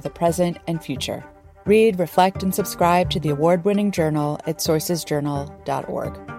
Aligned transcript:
the 0.00 0.10
present 0.10 0.58
and 0.66 0.82
future. 0.82 1.24
Read, 1.64 1.98
reflect, 1.98 2.42
and 2.42 2.54
subscribe 2.54 3.10
to 3.10 3.20
the 3.20 3.30
award 3.30 3.64
winning 3.64 3.90
journal 3.90 4.38
at 4.46 4.58
sourcesjournal.org. 4.58 6.36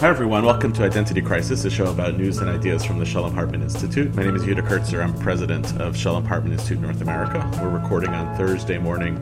Hi, 0.00 0.08
everyone. 0.08 0.44
Welcome 0.44 0.74
to 0.74 0.84
Identity 0.84 1.22
Crisis, 1.22 1.64
a 1.64 1.70
show 1.70 1.86
about 1.86 2.18
news 2.18 2.36
and 2.36 2.50
ideas 2.50 2.84
from 2.84 2.98
the 2.98 3.06
Shalom 3.06 3.32
Hartman 3.32 3.62
Institute. 3.62 4.14
My 4.14 4.24
name 4.24 4.36
is 4.36 4.42
Yehuda 4.42 4.68
Kurtzer. 4.68 5.02
I'm 5.02 5.18
president 5.18 5.80
of 5.80 5.96
Shalom 5.96 6.26
Hartman 6.26 6.52
Institute 6.52 6.80
North 6.80 7.00
America. 7.00 7.48
We're 7.62 7.70
recording 7.70 8.10
on 8.10 8.36
Thursday 8.36 8.76
morning, 8.76 9.16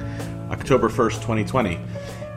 October 0.50 0.88
1st, 0.88 1.20
2020. 1.20 1.78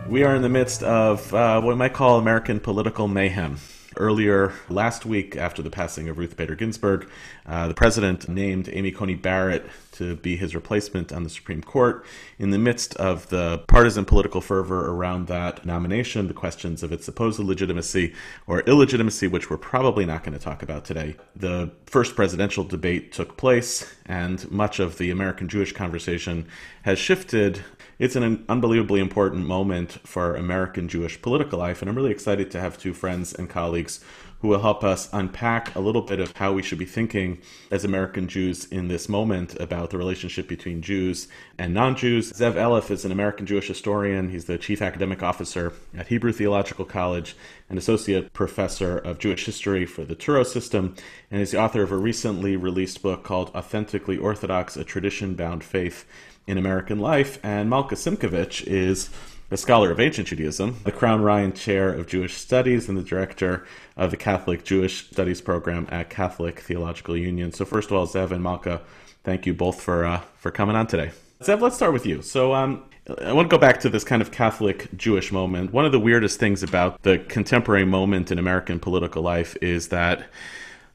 We 0.07 0.23
are 0.23 0.35
in 0.35 0.43
the 0.43 0.49
midst 0.49 0.83
of 0.83 1.33
uh, 1.33 1.59
what 1.61 1.69
we 1.69 1.75
might 1.75 1.93
call 1.93 2.19
American 2.19 2.59
political 2.59 3.07
mayhem. 3.07 3.57
Earlier 3.97 4.53
last 4.69 5.05
week, 5.05 5.35
after 5.35 5.61
the 5.61 5.69
passing 5.69 6.07
of 6.07 6.17
Ruth 6.17 6.37
Bader 6.37 6.55
Ginsburg, 6.55 7.09
uh, 7.45 7.67
the 7.67 7.73
president 7.73 8.29
named 8.29 8.69
Amy 8.71 8.91
Coney 8.91 9.15
Barrett 9.15 9.65
to 9.93 10.15
be 10.15 10.37
his 10.37 10.53
replacement 10.53 11.11
on 11.11 11.23
the 11.23 11.29
Supreme 11.29 11.63
Court. 11.63 12.05
In 12.37 12.51
the 12.51 12.59
midst 12.59 12.95
of 12.97 13.29
the 13.29 13.63
partisan 13.67 14.05
political 14.05 14.41
fervor 14.41 14.91
around 14.91 15.27
that 15.27 15.65
nomination, 15.65 16.27
the 16.27 16.33
questions 16.35 16.83
of 16.83 16.91
its 16.91 17.05
supposed 17.05 17.39
legitimacy 17.39 18.13
or 18.45 18.59
illegitimacy, 18.61 19.27
which 19.27 19.49
we're 19.49 19.57
probably 19.57 20.05
not 20.05 20.23
going 20.23 20.37
to 20.37 20.43
talk 20.43 20.61
about 20.61 20.85
today, 20.85 21.15
the 21.35 21.71
first 21.87 22.15
presidential 22.15 22.63
debate 22.63 23.11
took 23.11 23.37
place, 23.37 23.95
and 24.05 24.49
much 24.51 24.79
of 24.79 24.99
the 24.99 25.09
American 25.09 25.47
Jewish 25.47 25.73
conversation 25.73 26.47
has 26.83 26.99
shifted 26.99 27.63
it's 27.99 28.15
an 28.15 28.45
unbelievably 28.47 28.99
important 28.99 29.45
moment 29.47 29.93
for 30.03 30.35
American 30.35 30.87
Jewish 30.87 31.19
political 31.21 31.57
life, 31.57 31.81
and 31.81 31.89
I'm 31.89 31.95
really 31.95 32.11
excited 32.11 32.51
to 32.51 32.59
have 32.59 32.77
two 32.77 32.93
friends 32.93 33.33
and 33.33 33.49
colleagues 33.49 33.99
who 34.41 34.49
will 34.49 34.59
help 34.59 34.83
us 34.83 35.09
unpack 35.13 35.73
a 35.75 35.79
little 35.79 36.03
bit 36.03 36.19
of 36.19 36.37
how 36.37 36.53
we 36.53 36.61
should 36.61 36.77
be 36.77 36.85
thinking 36.85 37.39
as 37.71 37.83
American 37.83 38.27
Jews 38.27 38.65
in 38.65 38.87
this 38.87 39.09
moment 39.09 39.59
about 39.59 39.89
the 39.89 39.97
relationship 39.97 40.47
between 40.47 40.83
Jews 40.83 41.27
and 41.57 41.73
non 41.73 41.95
Jews. 41.95 42.31
Zev 42.33 42.53
Elef 42.53 42.91
is 42.91 43.03
an 43.03 43.11
American 43.11 43.47
Jewish 43.47 43.67
historian. 43.67 44.29
He's 44.29 44.45
the 44.45 44.59
chief 44.59 44.79
academic 44.79 45.23
officer 45.23 45.73
at 45.97 46.07
Hebrew 46.07 46.31
Theological 46.31 46.85
College 46.85 47.35
and 47.67 47.79
associate 47.79 48.31
professor 48.33 48.99
of 48.99 49.17
Jewish 49.17 49.45
history 49.45 49.87
for 49.87 50.05
the 50.05 50.15
Touro 50.15 50.45
system, 50.45 50.95
and 51.31 51.41
is 51.41 51.51
the 51.51 51.59
author 51.59 51.81
of 51.81 51.91
a 51.91 51.97
recently 51.97 52.55
released 52.55 53.01
book 53.01 53.23
called 53.23 53.49
Authentically 53.55 54.17
Orthodox 54.19 54.77
A 54.77 54.83
Tradition 54.83 55.33
Bound 55.33 55.63
Faith 55.63 56.05
in 56.47 56.57
American 56.57 56.99
life. 56.99 57.37
And 57.43 57.69
Malka 57.69 57.95
Simkovich 57.95 58.65
is 58.65 59.09
a 59.51 59.57
scholar 59.57 59.91
of 59.91 59.99
ancient 59.99 60.27
Judaism, 60.27 60.77
the 60.83 60.91
Crown 60.91 61.21
Ryan 61.21 61.53
Chair 61.53 61.93
of 61.93 62.07
Jewish 62.07 62.35
Studies, 62.35 62.89
and 62.89 62.97
the 62.97 63.03
director 63.03 63.65
of 63.95 64.11
the 64.11 64.17
Catholic 64.17 64.63
Jewish 64.63 65.09
Studies 65.09 65.41
program 65.41 65.87
at 65.89 66.09
Catholic 66.09 66.59
Theological 66.59 67.15
Union. 67.15 67.51
So, 67.51 67.63
first 67.63 67.91
of 67.91 67.97
all, 67.97 68.07
Zev 68.07 68.31
and 68.31 68.43
Malka, 68.43 68.81
thank 69.23 69.45
you 69.45 69.53
both 69.53 69.81
for 69.81 70.05
uh, 70.05 70.21
for 70.37 70.51
coming 70.51 70.75
on 70.75 70.87
today. 70.87 71.11
Zev, 71.41 71.61
let's 71.61 71.75
start 71.75 71.93
with 71.93 72.05
you. 72.05 72.21
So, 72.21 72.53
um, 72.53 72.83
I 73.21 73.31
want 73.31 73.49
to 73.49 73.55
go 73.55 73.59
back 73.59 73.79
to 73.81 73.89
this 73.89 74.03
kind 74.03 74.21
of 74.21 74.31
Catholic 74.31 74.89
Jewish 74.97 75.31
moment. 75.31 75.71
One 75.71 75.85
of 75.85 75.93
the 75.93 75.99
weirdest 75.99 76.39
things 76.39 76.61
about 76.61 77.01
the 77.03 77.19
contemporary 77.19 77.85
moment 77.85 78.31
in 78.31 78.39
American 78.39 78.79
political 78.79 79.21
life 79.21 79.55
is 79.61 79.89
that 79.89 80.25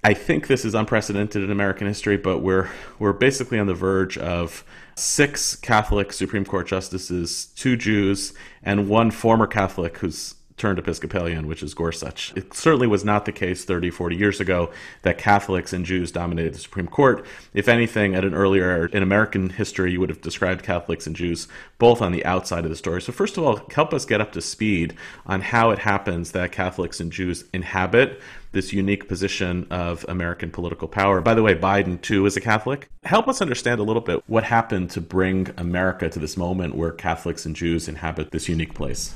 I 0.04 0.12
think 0.12 0.48
this 0.48 0.64
is 0.66 0.74
unprecedented 0.74 1.42
in 1.42 1.50
American 1.50 1.86
history, 1.86 2.18
but 2.18 2.40
we're 2.40 2.68
we're 2.98 3.14
basically 3.14 3.58
on 3.58 3.66
the 3.66 3.74
verge 3.74 4.18
of 4.18 4.62
six 4.94 5.56
Catholic 5.56 6.12
Supreme 6.12 6.44
Court 6.44 6.66
justices, 6.66 7.46
two 7.56 7.76
Jews, 7.76 8.32
and 8.62 8.88
one 8.88 9.10
former 9.10 9.46
Catholic 9.46 9.98
who's 9.98 10.34
turned 10.56 10.78
Episcopalian, 10.78 11.46
which 11.46 11.62
is 11.62 11.74
Gorsuch. 11.74 12.32
It 12.36 12.54
certainly 12.54 12.86
was 12.86 13.04
not 13.04 13.24
the 13.24 13.32
case 13.32 13.64
30, 13.64 13.90
40 13.90 14.16
years 14.16 14.40
ago 14.40 14.70
that 15.02 15.18
Catholics 15.18 15.72
and 15.72 15.84
Jews 15.84 16.12
dominated 16.12 16.54
the 16.54 16.58
Supreme 16.58 16.88
Court. 16.88 17.24
If 17.54 17.68
anything, 17.68 18.14
at 18.14 18.24
an 18.24 18.34
earlier 18.34 18.86
in 18.86 19.02
American 19.02 19.50
history, 19.50 19.92
you 19.92 20.00
would 20.00 20.10
have 20.10 20.20
described 20.20 20.62
Catholics 20.62 21.06
and 21.06 21.16
Jews 21.16 21.48
both 21.78 22.00
on 22.00 22.12
the 22.12 22.24
outside 22.24 22.64
of 22.64 22.70
the 22.70 22.76
story. 22.76 23.02
So, 23.02 23.12
first 23.12 23.36
of 23.36 23.44
all, 23.44 23.60
help 23.74 23.92
us 23.92 24.04
get 24.04 24.20
up 24.20 24.32
to 24.32 24.40
speed 24.40 24.94
on 25.26 25.40
how 25.40 25.70
it 25.70 25.80
happens 25.80 26.32
that 26.32 26.52
Catholics 26.52 27.00
and 27.00 27.10
Jews 27.10 27.44
inhabit 27.52 28.20
this 28.52 28.72
unique 28.72 29.08
position 29.08 29.66
of 29.70 30.04
American 30.08 30.50
political 30.50 30.86
power. 30.86 31.20
By 31.20 31.34
the 31.34 31.42
way, 31.42 31.54
Biden, 31.54 32.00
too, 32.00 32.26
is 32.26 32.36
a 32.36 32.40
Catholic. 32.40 32.88
Help 33.04 33.26
us 33.26 33.40
understand 33.40 33.80
a 33.80 33.82
little 33.82 34.02
bit 34.02 34.22
what 34.26 34.44
happened 34.44 34.90
to 34.90 35.00
bring 35.00 35.48
America 35.56 36.08
to 36.08 36.18
this 36.18 36.36
moment 36.36 36.74
where 36.74 36.92
Catholics 36.92 37.46
and 37.46 37.56
Jews 37.56 37.88
inhabit 37.88 38.30
this 38.30 38.48
unique 38.48 38.74
place. 38.74 39.14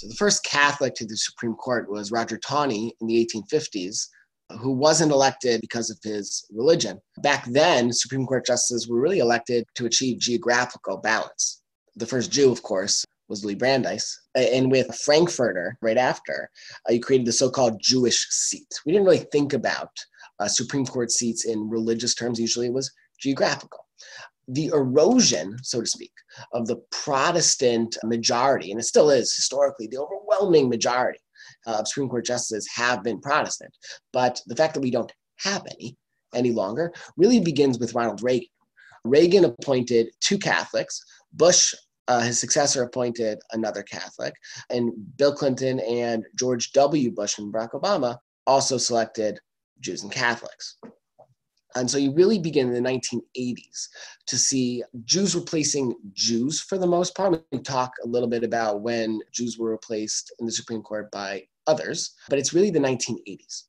So, 0.00 0.08
the 0.08 0.14
first 0.14 0.44
Catholic 0.44 0.94
to 0.94 1.04
the 1.04 1.14
Supreme 1.14 1.52
Court 1.52 1.90
was 1.90 2.10
Roger 2.10 2.38
Taney 2.38 2.94
in 3.02 3.06
the 3.06 3.28
1850s, 3.52 4.06
who 4.58 4.72
wasn't 4.72 5.12
elected 5.12 5.60
because 5.60 5.90
of 5.90 5.98
his 6.02 6.42
religion. 6.50 6.98
Back 7.18 7.44
then, 7.44 7.92
Supreme 7.92 8.24
Court 8.24 8.46
justices 8.46 8.88
were 8.88 8.98
really 8.98 9.18
elected 9.18 9.66
to 9.74 9.84
achieve 9.84 10.18
geographical 10.18 10.96
balance. 10.96 11.60
The 11.96 12.06
first 12.06 12.32
Jew, 12.32 12.50
of 12.50 12.62
course, 12.62 13.04
was 13.28 13.44
Louis 13.44 13.56
Brandeis. 13.56 14.18
And 14.34 14.70
with 14.70 14.98
Frankfurter 15.04 15.76
right 15.82 15.98
after, 15.98 16.48
uh, 16.88 16.94
you 16.94 17.00
created 17.00 17.26
the 17.26 17.32
so 17.32 17.50
called 17.50 17.78
Jewish 17.82 18.26
seat. 18.30 18.68
We 18.86 18.92
didn't 18.92 19.04
really 19.04 19.26
think 19.30 19.52
about 19.52 19.90
uh, 20.38 20.48
Supreme 20.48 20.86
Court 20.86 21.10
seats 21.10 21.44
in 21.44 21.68
religious 21.68 22.14
terms, 22.14 22.40
usually 22.40 22.68
it 22.68 22.72
was 22.72 22.90
geographical. 23.20 23.84
The 24.50 24.66
erosion, 24.66 25.56
so 25.62 25.80
to 25.80 25.86
speak, 25.86 26.12
of 26.52 26.66
the 26.66 26.76
Protestant 26.90 27.96
majority, 28.04 28.70
and 28.70 28.80
it 28.80 28.84
still 28.84 29.10
is 29.10 29.34
historically 29.34 29.86
the 29.86 29.98
overwhelming 29.98 30.68
majority 30.68 31.20
of 31.66 31.88
Supreme 31.88 32.08
Court 32.08 32.24
justices 32.24 32.68
have 32.74 33.02
been 33.02 33.20
Protestant. 33.20 33.74
But 34.12 34.40
the 34.46 34.56
fact 34.56 34.74
that 34.74 34.80
we 34.80 34.90
don't 34.90 35.12
have 35.38 35.66
any 35.78 35.96
any 36.34 36.52
longer 36.52 36.92
really 37.16 37.40
begins 37.40 37.78
with 37.78 37.94
Ronald 37.94 38.22
Reagan. 38.22 38.48
Reagan 39.04 39.44
appointed 39.44 40.10
two 40.20 40.38
Catholics. 40.38 41.02
Bush 41.32 41.74
uh, 42.10 42.20
his 42.20 42.40
successor 42.40 42.82
appointed 42.82 43.38
another 43.52 43.84
Catholic, 43.84 44.34
and 44.68 44.92
Bill 45.16 45.32
Clinton 45.32 45.78
and 45.80 46.24
George 46.36 46.72
W. 46.72 47.12
Bush 47.12 47.38
and 47.38 47.54
Barack 47.54 47.70
Obama 47.70 48.18
also 48.48 48.78
selected 48.78 49.38
Jews 49.78 50.02
and 50.02 50.10
Catholics. 50.10 50.76
And 51.76 51.90
so 51.90 51.98
you 51.98 52.12
really 52.12 52.38
begin 52.38 52.72
in 52.72 52.82
the 52.82 52.90
1980s 52.90 53.88
to 54.26 54.36
see 54.36 54.82
Jews 55.04 55.34
replacing 55.34 55.94
Jews 56.12 56.60
for 56.60 56.78
the 56.78 56.86
most 56.86 57.14
part. 57.14 57.42
We 57.52 57.58
talk 57.60 57.92
a 58.02 58.08
little 58.08 58.28
bit 58.28 58.44
about 58.44 58.82
when 58.82 59.20
Jews 59.32 59.58
were 59.58 59.70
replaced 59.70 60.32
in 60.40 60.46
the 60.46 60.52
Supreme 60.52 60.82
Court 60.82 61.10
by 61.10 61.44
others, 61.66 62.14
but 62.28 62.38
it's 62.38 62.52
really 62.52 62.70
the 62.70 62.80
1980s 62.80 63.64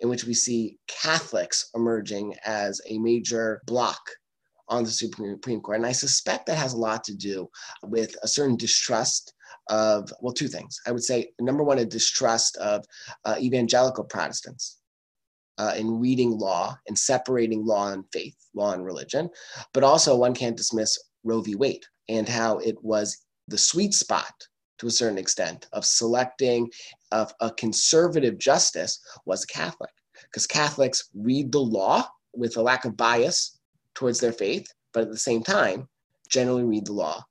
in 0.00 0.08
which 0.08 0.24
we 0.24 0.34
see 0.34 0.78
Catholics 0.88 1.70
emerging 1.74 2.34
as 2.44 2.80
a 2.88 2.98
major 2.98 3.62
block 3.66 4.00
on 4.68 4.84
the 4.84 4.90
Supreme 4.90 5.60
Court. 5.60 5.76
And 5.76 5.86
I 5.86 5.92
suspect 5.92 6.46
that 6.46 6.58
has 6.58 6.72
a 6.72 6.78
lot 6.78 7.04
to 7.04 7.14
do 7.14 7.48
with 7.82 8.16
a 8.22 8.28
certain 8.28 8.56
distrust 8.56 9.34
of, 9.68 10.12
well, 10.20 10.32
two 10.32 10.48
things. 10.48 10.80
I 10.86 10.92
would 10.92 11.04
say, 11.04 11.30
number 11.40 11.62
one, 11.62 11.78
a 11.78 11.84
distrust 11.84 12.56
of 12.56 12.84
uh, 13.24 13.36
evangelical 13.38 14.04
Protestants. 14.04 14.78
Uh, 15.58 15.74
in 15.76 16.00
reading 16.00 16.38
law 16.38 16.74
and 16.88 16.98
separating 16.98 17.64
law 17.64 17.92
and 17.92 18.04
faith, 18.10 18.34
law 18.54 18.72
and 18.72 18.86
religion, 18.86 19.28
but 19.74 19.84
also 19.84 20.16
one 20.16 20.34
can't 20.34 20.56
dismiss 20.56 20.98
Roe 21.24 21.42
v. 21.42 21.54
Wade 21.54 21.84
and 22.08 22.28
how 22.28 22.58
it 22.58 22.76
was 22.82 23.18
the 23.48 23.58
sweet 23.58 23.94
spot 23.94 24.32
to 24.78 24.86
a 24.86 24.90
certain 24.90 25.18
extent 25.18 25.68
of 25.72 25.84
selecting 25.84 26.68
of 27.12 27.32
a 27.40 27.50
conservative 27.52 28.38
justice 28.38 28.98
was 29.26 29.44
a 29.44 29.46
Catholic 29.46 29.90
because 30.22 30.46
Catholics 30.46 31.08
read 31.14 31.52
the 31.52 31.60
law 31.60 32.08
with 32.34 32.56
a 32.56 32.62
lack 32.62 32.84
of 32.84 32.96
bias 32.96 33.58
towards 33.94 34.18
their 34.20 34.32
faith, 34.32 34.66
but 34.92 35.02
at 35.02 35.10
the 35.10 35.18
same 35.18 35.42
time, 35.42 35.88
generally 36.28 36.64
read 36.64 36.86
the 36.86 36.92
law 36.92 37.22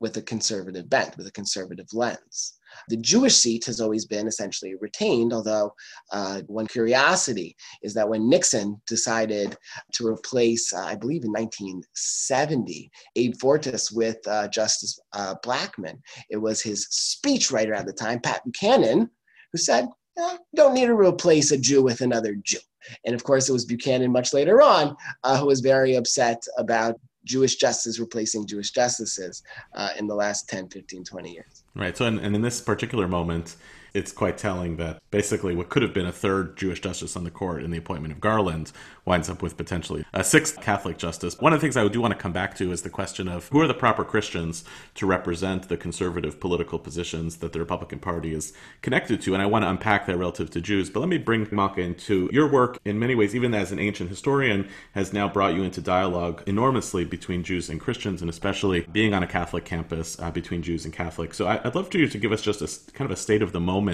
with 0.00 0.16
a 0.16 0.22
conservative 0.22 0.88
bent, 0.88 1.16
with 1.16 1.26
a 1.26 1.32
conservative 1.32 1.86
lens. 1.92 2.54
The 2.88 2.96
Jewish 2.96 3.36
seat 3.36 3.64
has 3.66 3.80
always 3.80 4.06
been 4.06 4.26
essentially 4.26 4.74
retained, 4.80 5.32
although 5.32 5.72
uh, 6.12 6.42
one 6.46 6.66
curiosity 6.66 7.56
is 7.82 7.94
that 7.94 8.08
when 8.08 8.28
Nixon 8.28 8.80
decided 8.86 9.56
to 9.92 10.06
replace, 10.06 10.72
uh, 10.72 10.84
I 10.84 10.94
believe 10.96 11.24
in 11.24 11.32
1970, 11.32 12.90
Abe 13.16 13.34
Fortas 13.34 13.94
with 13.94 14.18
uh, 14.26 14.48
Justice 14.48 14.98
uh, 15.12 15.34
Blackmun, 15.44 15.98
it 16.30 16.36
was 16.36 16.62
his 16.62 16.86
speechwriter 16.88 17.76
at 17.76 17.86
the 17.86 17.92
time, 17.92 18.20
Pat 18.20 18.42
Buchanan, 18.44 19.10
who 19.52 19.58
said, 19.58 19.88
eh, 20.18 20.36
don't 20.54 20.74
need 20.74 20.86
to 20.86 20.94
replace 20.94 21.50
a 21.50 21.58
Jew 21.58 21.82
with 21.82 22.00
another 22.00 22.36
Jew. 22.42 22.58
And 23.04 23.14
of 23.14 23.24
course, 23.24 23.48
it 23.48 23.52
was 23.52 23.64
Buchanan 23.64 24.12
much 24.12 24.32
later 24.32 24.62
on 24.62 24.96
uh, 25.24 25.38
who 25.38 25.46
was 25.46 25.60
very 25.60 25.96
upset 25.96 26.42
about 26.58 26.96
Jewish 27.24 27.56
justice 27.56 27.98
replacing 27.98 28.46
Jewish 28.46 28.70
justices 28.70 29.42
uh, 29.74 29.90
in 29.98 30.06
the 30.06 30.14
last 30.14 30.48
10, 30.48 30.68
15, 30.68 31.04
20 31.04 31.32
years. 31.32 31.55
Right. 31.76 31.96
So, 31.96 32.06
and, 32.06 32.18
and 32.18 32.34
in 32.34 32.40
this 32.40 32.60
particular 32.60 33.06
moment, 33.06 33.54
it's 33.96 34.12
quite 34.12 34.36
telling 34.36 34.76
that 34.76 35.00
basically 35.10 35.56
what 35.56 35.70
could 35.70 35.80
have 35.80 35.94
been 35.94 36.04
a 36.04 36.12
third 36.12 36.54
Jewish 36.54 36.80
justice 36.80 37.16
on 37.16 37.24
the 37.24 37.30
court 37.30 37.62
in 37.62 37.70
the 37.70 37.78
appointment 37.78 38.12
of 38.12 38.20
Garland 38.20 38.70
winds 39.06 39.30
up 39.30 39.40
with 39.40 39.56
potentially 39.56 40.04
a 40.12 40.22
sixth 40.22 40.60
Catholic 40.60 40.98
justice. 40.98 41.38
One 41.38 41.54
of 41.54 41.60
the 41.60 41.64
things 41.64 41.78
I 41.78 41.88
do 41.88 42.02
want 42.02 42.12
to 42.12 42.18
come 42.18 42.32
back 42.32 42.54
to 42.56 42.72
is 42.72 42.82
the 42.82 42.90
question 42.90 43.26
of 43.26 43.48
who 43.48 43.60
are 43.60 43.66
the 43.66 43.72
proper 43.72 44.04
Christians 44.04 44.64
to 44.96 45.06
represent 45.06 45.70
the 45.70 45.78
conservative 45.78 46.38
political 46.40 46.78
positions 46.78 47.38
that 47.38 47.54
the 47.54 47.58
Republican 47.58 47.98
Party 47.98 48.34
is 48.34 48.52
connected 48.82 49.22
to. 49.22 49.32
And 49.32 49.42
I 49.42 49.46
want 49.46 49.64
to 49.64 49.70
unpack 49.70 50.04
that 50.06 50.18
relative 50.18 50.50
to 50.50 50.60
Jews. 50.60 50.90
But 50.90 51.00
let 51.00 51.08
me 51.08 51.16
bring 51.16 51.48
Malka 51.50 51.80
into 51.80 52.28
your 52.32 52.48
work 52.48 52.78
in 52.84 52.98
many 52.98 53.14
ways, 53.14 53.34
even 53.34 53.54
as 53.54 53.72
an 53.72 53.78
ancient 53.78 54.10
historian, 54.10 54.68
has 54.92 55.14
now 55.14 55.26
brought 55.26 55.54
you 55.54 55.62
into 55.62 55.80
dialogue 55.80 56.42
enormously 56.46 57.06
between 57.06 57.42
Jews 57.42 57.70
and 57.70 57.80
Christians, 57.80 58.20
and 58.20 58.28
especially 58.28 58.80
being 58.92 59.14
on 59.14 59.22
a 59.22 59.26
Catholic 59.26 59.64
campus 59.64 60.20
uh, 60.20 60.30
between 60.30 60.62
Jews 60.62 60.84
and 60.84 60.92
Catholics. 60.92 61.38
So 61.38 61.46
I, 61.46 61.62
would 61.64 61.74
love 61.74 61.90
for 61.90 61.96
you 61.96 62.08
to 62.08 62.18
give 62.18 62.32
us 62.32 62.42
just 62.42 62.60
a 62.60 62.92
kind 62.92 63.10
of 63.10 63.16
a 63.16 63.20
state 63.20 63.40
of 63.40 63.52
the 63.52 63.60
moment 63.60 63.85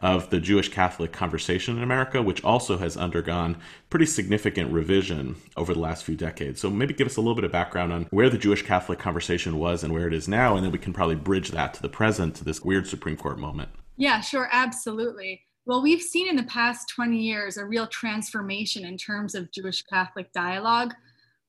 of 0.00 0.30
the 0.30 0.40
Jewish 0.40 0.68
Catholic 0.68 1.12
conversation 1.12 1.76
in 1.76 1.82
America, 1.82 2.22
which 2.22 2.42
also 2.44 2.78
has 2.78 2.96
undergone 2.96 3.56
pretty 3.90 4.06
significant 4.06 4.72
revision 4.72 5.36
over 5.56 5.74
the 5.74 5.80
last 5.80 6.04
few 6.04 6.16
decades. 6.16 6.60
So 6.60 6.70
maybe 6.70 6.94
give 6.94 7.06
us 7.06 7.16
a 7.16 7.20
little 7.20 7.34
bit 7.34 7.44
of 7.44 7.52
background 7.52 7.92
on 7.92 8.06
where 8.10 8.30
the 8.30 8.38
Jewish 8.38 8.62
Catholic 8.62 8.98
conversation 8.98 9.58
was 9.58 9.84
and 9.84 9.92
where 9.92 10.06
it 10.06 10.14
is 10.14 10.28
now, 10.28 10.56
and 10.56 10.64
then 10.64 10.72
we 10.72 10.78
can 10.78 10.92
probably 10.92 11.16
bridge 11.16 11.50
that 11.50 11.74
to 11.74 11.82
the 11.82 11.88
present, 11.88 12.34
to 12.36 12.44
this 12.44 12.62
weird 12.62 12.86
Supreme 12.86 13.16
Court 13.16 13.38
moment. 13.38 13.68
Yeah, 13.96 14.20
sure, 14.20 14.48
absolutely. 14.52 15.42
Well, 15.64 15.82
we've 15.82 16.02
seen 16.02 16.28
in 16.28 16.36
the 16.36 16.44
past 16.44 16.88
20 16.90 17.18
years 17.18 17.56
a 17.56 17.64
real 17.64 17.88
transformation 17.88 18.84
in 18.84 18.96
terms 18.96 19.34
of 19.34 19.50
Jewish 19.50 19.82
Catholic 19.82 20.32
dialogue. 20.32 20.94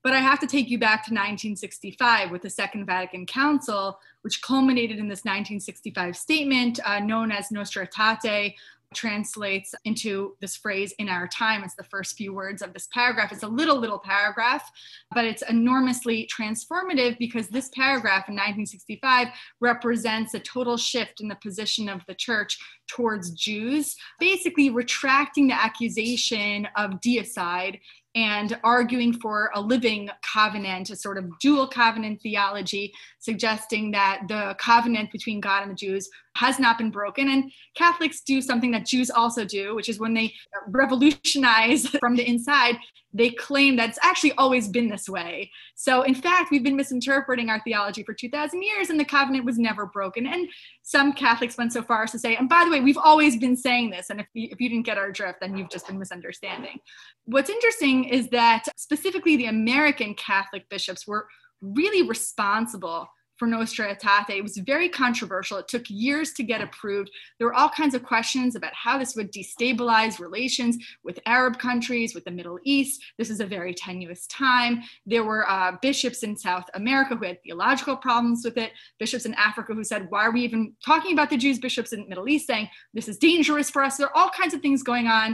But 0.03 0.13
I 0.13 0.19
have 0.19 0.39
to 0.39 0.47
take 0.47 0.69
you 0.69 0.79
back 0.79 1.03
to 1.05 1.13
1965 1.13 2.31
with 2.31 2.41
the 2.41 2.49
Second 2.49 2.85
Vatican 2.85 3.25
Council, 3.25 3.99
which 4.21 4.41
culminated 4.41 4.99
in 4.99 5.07
this 5.07 5.25
1965 5.25 6.15
statement 6.15 6.79
uh, 6.85 6.99
known 6.99 7.31
as 7.31 7.51
Nostra 7.51 7.88
Aetate, 7.88 8.53
translates 8.94 9.75
into 9.85 10.35
this 10.39 10.55
phrase 10.55 10.94
in 10.99 11.09
our 11.09 11.27
time. 11.27 11.63
It's 11.63 11.75
the 11.75 11.83
first 11.83 12.15
few 12.15 12.33
words 12.33 12.61
of 12.61 12.73
this 12.73 12.88
paragraph. 12.94 13.31
It's 13.31 13.44
a 13.44 13.47
little, 13.47 13.77
little 13.77 13.99
paragraph, 13.99 14.69
but 15.13 15.25
it's 15.25 15.44
enormously 15.44 16.27
transformative 16.27 17.17
because 17.17 17.47
this 17.47 17.69
paragraph 17.69 18.29
in 18.29 18.35
1965 18.35 19.27
represents 19.59 20.33
a 20.33 20.39
total 20.39 20.77
shift 20.77 21.21
in 21.21 21.27
the 21.27 21.35
position 21.35 21.89
of 21.89 22.01
the 22.07 22.15
church 22.15 22.57
towards 22.88 23.31
Jews, 23.31 23.95
basically 24.19 24.69
retracting 24.69 25.47
the 25.47 25.61
accusation 25.61 26.67
of 26.75 27.01
deicide 27.01 27.79
and 28.15 28.57
arguing 28.63 29.13
for 29.13 29.51
a 29.54 29.62
living 29.62 30.09
covenant, 30.21 30.89
a 30.89 30.95
sort 30.95 31.18
of 31.18 31.25
dual 31.39 31.68
covenant 31.68 32.21
theology, 32.21 32.94
suggesting 33.19 33.92
that 33.92 34.21
the 34.27 34.56
covenant 34.59 35.12
between 35.12 35.39
God 35.39 35.63
and 35.63 35.71
the 35.71 35.75
Jews 35.75 36.09
has 36.36 36.59
not 36.59 36.77
been 36.77 36.89
broken. 36.89 37.30
And 37.30 37.51
Catholics 37.75 38.21
do 38.21 38.42
something 38.42 38.71
that 38.71 38.86
Jews 38.86 39.09
also 39.09 39.45
do, 39.45 39.75
which 39.75 39.89
is 39.89 40.00
when 40.00 40.13
they 40.13 40.33
revolutionize 40.68 41.88
from 42.00 42.15
the 42.15 42.27
inside, 42.27 42.77
they 43.18 43.31
claim 43.31 43.75
that 43.75 43.90
it's 43.90 44.00
actually 44.04 44.34
always 44.34 44.68
been 44.68 44.88
this 44.88 45.10
way. 45.10 45.52
So, 45.75 46.04
in 46.04 46.14
fact, 46.14 46.52
we've 46.52 46.64
been 46.64 46.75
misinterpreting 46.75 47.50
our 47.50 47.62
theology 47.64 48.04
for 48.04 48.14
2,000 48.14 48.62
years, 48.62 48.90
and 48.90 49.00
the 49.00 49.06
covenant 49.06 49.46
was 49.46 49.58
never 49.58 49.88
broken. 49.88 50.28
And 50.28 50.48
some 50.84 51.14
Catholics 51.14 51.58
went 51.58 51.74
so 51.74 51.81
far 51.81 52.04
as 52.04 52.12
to 52.12 52.19
say, 52.19 52.36
and 52.36 52.48
by 52.48 52.64
the 52.64 52.72
way, 52.72 52.81
we've 52.81 52.98
always 52.98 53.38
been 53.38 53.56
saying 53.56 53.90
this. 53.90 54.10
And 54.10 54.19
if 54.19 54.28
you, 54.34 54.50
if 54.52 54.62
you 54.62 54.69
didn't 54.69 54.86
get 54.86 54.98
our 54.98 55.12
drift, 55.12 55.40
then 55.42 55.58
you've 55.58 55.69
just 55.69 55.88
been 55.88 56.00
misunderstanding. 56.00 56.80
What's 57.25 57.50
interesting 57.50 58.06
is 58.06 58.30
that 58.30 58.66
specifically 58.75 59.36
the 59.36 59.48
American 59.48 60.14
Catholic 60.14 60.69
bishops 60.69 61.08
were 61.08 61.28
really 61.62 62.08
responsible 62.08 63.08
for 63.38 63.48
Nostra 63.48 63.95
Aetate. 63.95 64.38
It 64.38 64.44
was 64.44 64.57
very 64.57 64.89
controversial. 64.89 65.57
It 65.57 65.68
took 65.68 65.84
years 65.89 66.34
to 66.34 66.44
get 66.44 66.62
approved. 66.62 67.12
There 67.38 67.48
were 67.48 67.54
all 67.54 67.69
kinds 67.69 67.95
of 67.95 68.04
questions 68.04 68.56
about 68.56 68.74
how 68.74 68.98
this 68.98 69.16
would 69.16 69.31
destabilize 69.31 70.19
relations 70.19 70.78
with 71.04 71.19
Arab 71.25 71.60
countries, 71.60 72.13
with 72.16 72.25
the 72.25 72.31
Middle 72.31 72.60
East. 72.63 73.01
This 73.18 73.30
is 73.30 73.39
a 73.39 73.45
very 73.45 73.74
tenuous 73.74 74.28
time. 74.28 74.81
There 75.06 75.24
were 75.24 75.50
uh, 75.50 75.74
bishops 75.81 76.24
in 76.24 76.36
South 76.36 76.66
America 76.74 77.16
who 77.16 77.25
had 77.25 77.42
theological 77.44 77.98
problems 77.98 78.42
with 78.44 78.57
it, 78.57 78.72
bishops 79.00 79.25
in 79.25 79.34
Africa 79.36 79.74
who 79.74 79.83
said, 79.83 80.07
Why 80.10 80.25
are 80.25 80.31
we 80.31 80.42
even 80.42 80.74
talking 80.86 81.13
about 81.13 81.30
the 81.30 81.38
Jews? 81.38 81.60
Bishops 81.60 81.94
in 81.94 82.01
the 82.01 82.07
Middle 82.07 82.28
East 82.28 82.48
saying, 82.48 82.69
This 82.94 83.07
is 83.07 83.18
dangerous 83.18 83.69
for 83.69 83.83
us. 83.83 83.98
There 83.98 84.07
are 84.07 84.18
all 84.18 84.30
kinds 84.30 84.54
of 84.54 84.62
things 84.62 84.83
going 84.83 85.07
on 85.07 85.33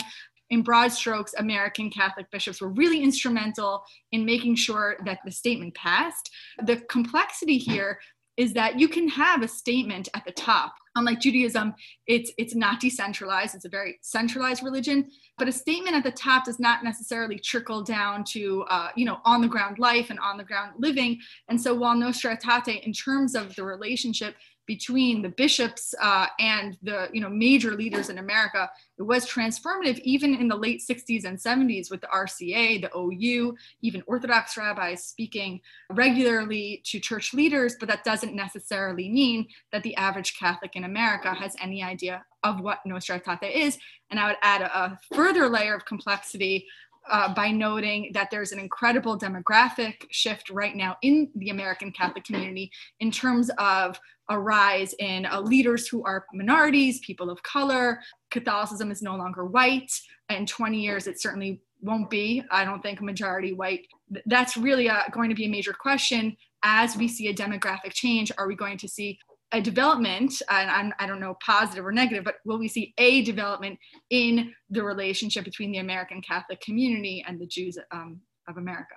in 0.50 0.62
broad 0.62 0.92
strokes, 0.92 1.34
American 1.38 1.90
Catholic 1.90 2.30
bishops 2.32 2.62
were 2.62 2.70
really 2.70 3.02
instrumental 3.02 3.84
in 4.12 4.26
making 4.26 4.56
sure 4.56 4.98
that 5.06 5.20
the 5.26 5.32
statement 5.32 5.74
passed. 5.76 6.30
The 6.66 6.78
complexity 6.90 7.58
here 7.58 8.00
is 8.36 8.54
that 8.54 8.80
you 8.80 8.88
can 8.88 9.08
have 9.08 9.44
a 9.44 9.48
statement 9.48 10.10
at 10.16 10.26
the 10.26 10.32
top. 10.32 10.74
Unlike 10.96 11.22
Judaism, 11.22 11.74
it's 12.08 12.32
it's 12.38 12.56
not 12.56 12.80
decentralized; 12.80 13.56
it's 13.56 13.66
a 13.66 13.70
very 13.70 13.98
centralized 14.02 14.64
religion. 14.64 15.10
But 15.38 15.48
a 15.48 15.52
statement 15.52 15.96
at 15.96 16.04
the 16.04 16.12
top 16.12 16.46
does 16.46 16.60
not 16.60 16.84
necessarily 16.84 17.40
trickle 17.40 17.84
down 17.84 18.24
to 18.26 18.64
uh, 18.70 18.90
you 18.96 19.06
know 19.06 19.20
on 19.26 19.42
the 19.42 19.48
ground 19.48 19.80
life 19.80 20.10
and 20.10 20.20
on 20.20 20.38
the 20.38 20.44
ground 20.44 20.74
living. 20.78 21.20
And 21.50 21.60
so, 21.60 21.74
while 21.74 21.96
Nostra 21.96 22.38
Aetate, 22.38 22.84
in 22.84 22.94
terms 22.94 23.36
of 23.36 23.56
the 23.56 23.64
relationship 23.64 24.36
between 24.66 25.22
the 25.22 25.30
bishops 25.30 25.94
uh, 26.02 26.28
and 26.40 26.78
the 26.84 27.10
you 27.12 27.22
know 27.22 27.30
major 27.30 27.76
leaders 27.76 28.10
in 28.10 28.18
America. 28.18 28.70
It 28.98 29.04
was 29.04 29.26
transformative 29.26 30.00
even 30.00 30.36
in 30.36 30.48
the 30.48 30.56
late 30.56 30.82
60s 30.88 31.26
and 31.26 31.38
70s 31.38 31.90
with 31.90 32.02
the 32.02 32.08
RCA, 32.08 32.82
the 32.82 32.96
OU, 32.96 33.56
even 33.82 34.04
Orthodox 34.06 34.56
rabbis 34.56 35.04
speaking 35.04 35.62
regularly 35.90 36.82
to 36.86 37.00
church 37.00 37.34
leaders, 37.34 37.76
but 37.80 37.90
that 37.90 38.04
doesn't 38.04 38.36
necessarily 38.36 39.10
mean 39.10 39.48
that 39.72 39.84
the 39.84 39.96
average 39.96 40.38
Catholic 40.38 40.76
in 40.76 40.84
America 40.84 41.34
has 41.34 41.56
any 41.60 41.84
idea 41.84 42.24
of 42.44 42.62
what 42.62 42.86
Nostra 42.86 43.20
Aetate 43.20 43.52
is. 43.52 43.78
And 44.12 44.20
I 44.20 44.28
would 44.28 44.38
add 44.44 44.62
a, 44.62 44.78
a 44.78 45.00
further 45.14 45.50
layer 45.50 45.76
of 45.76 45.86
complexity 45.86 46.68
uh, 47.12 47.34
by 47.34 47.52
noting 47.52 48.12
that 48.14 48.30
there's 48.32 48.52
an 48.52 48.60
incredible 48.60 49.18
demographic 49.18 50.06
shift 50.12 50.50
right 50.50 50.76
now 50.76 50.96
in 51.02 51.30
the 51.36 51.50
American 51.50 51.92
Catholic 51.92 52.24
community 52.24 52.72
in 53.00 53.12
terms 53.12 53.50
of 53.58 54.00
a 54.30 54.40
rise 54.40 54.94
in 55.00 55.26
uh, 55.26 55.42
leaders 55.42 55.88
who 55.88 56.04
are 56.04 56.26
minorities, 56.34 57.00
people 57.00 57.30
of 57.30 57.44
color. 57.44 58.00
Catholicism 58.32 58.92
is 58.92 59.02
no 59.02 59.16
longer 59.16 59.46
white. 59.46 59.92
In 60.30 60.46
20 60.46 60.80
years, 60.80 61.08
it 61.08 61.22
certainly 61.22 61.62
won't 61.82 62.10
be, 62.10 62.44
I 62.50 62.64
don't 62.64 62.82
think, 62.82 63.02
majority 63.02 63.52
white. 63.52 63.86
That's 64.26 64.56
really 64.56 64.90
uh, 64.90 65.04
going 65.12 65.30
to 65.30 65.36
be 65.36 65.46
a 65.46 65.50
major 65.50 65.74
question 65.74 66.38
as 66.64 66.96
we 66.96 67.10
see 67.10 67.28
a 67.28 67.34
demographic 67.34 67.92
change. 67.92 68.32
Are 68.38 68.48
we 68.48 68.56
going 68.56 68.78
to 68.78 68.88
see 68.88 69.20
a 69.54 69.62
development, 69.62 70.42
and 70.50 70.70
I'm, 70.70 70.94
I 71.00 71.06
do 71.06 71.14
not 71.14 71.22
know 71.22 71.38
positive 71.46 71.86
or 71.86 71.92
negative, 71.92 72.24
but 72.24 72.36
will 72.44 72.60
we 72.60 72.68
see 72.68 72.94
a 72.98 73.22
development 73.24 73.80
in 74.10 74.52
the 74.70 74.84
relationship 74.84 75.46
between 75.46 75.72
the 75.72 75.78
American 75.78 76.22
Catholic 76.22 76.60
community 76.60 77.24
and 77.28 77.40
the 77.40 77.46
Jews 77.46 77.78
um, 77.92 78.20
of 78.50 78.58
America? 78.58 78.96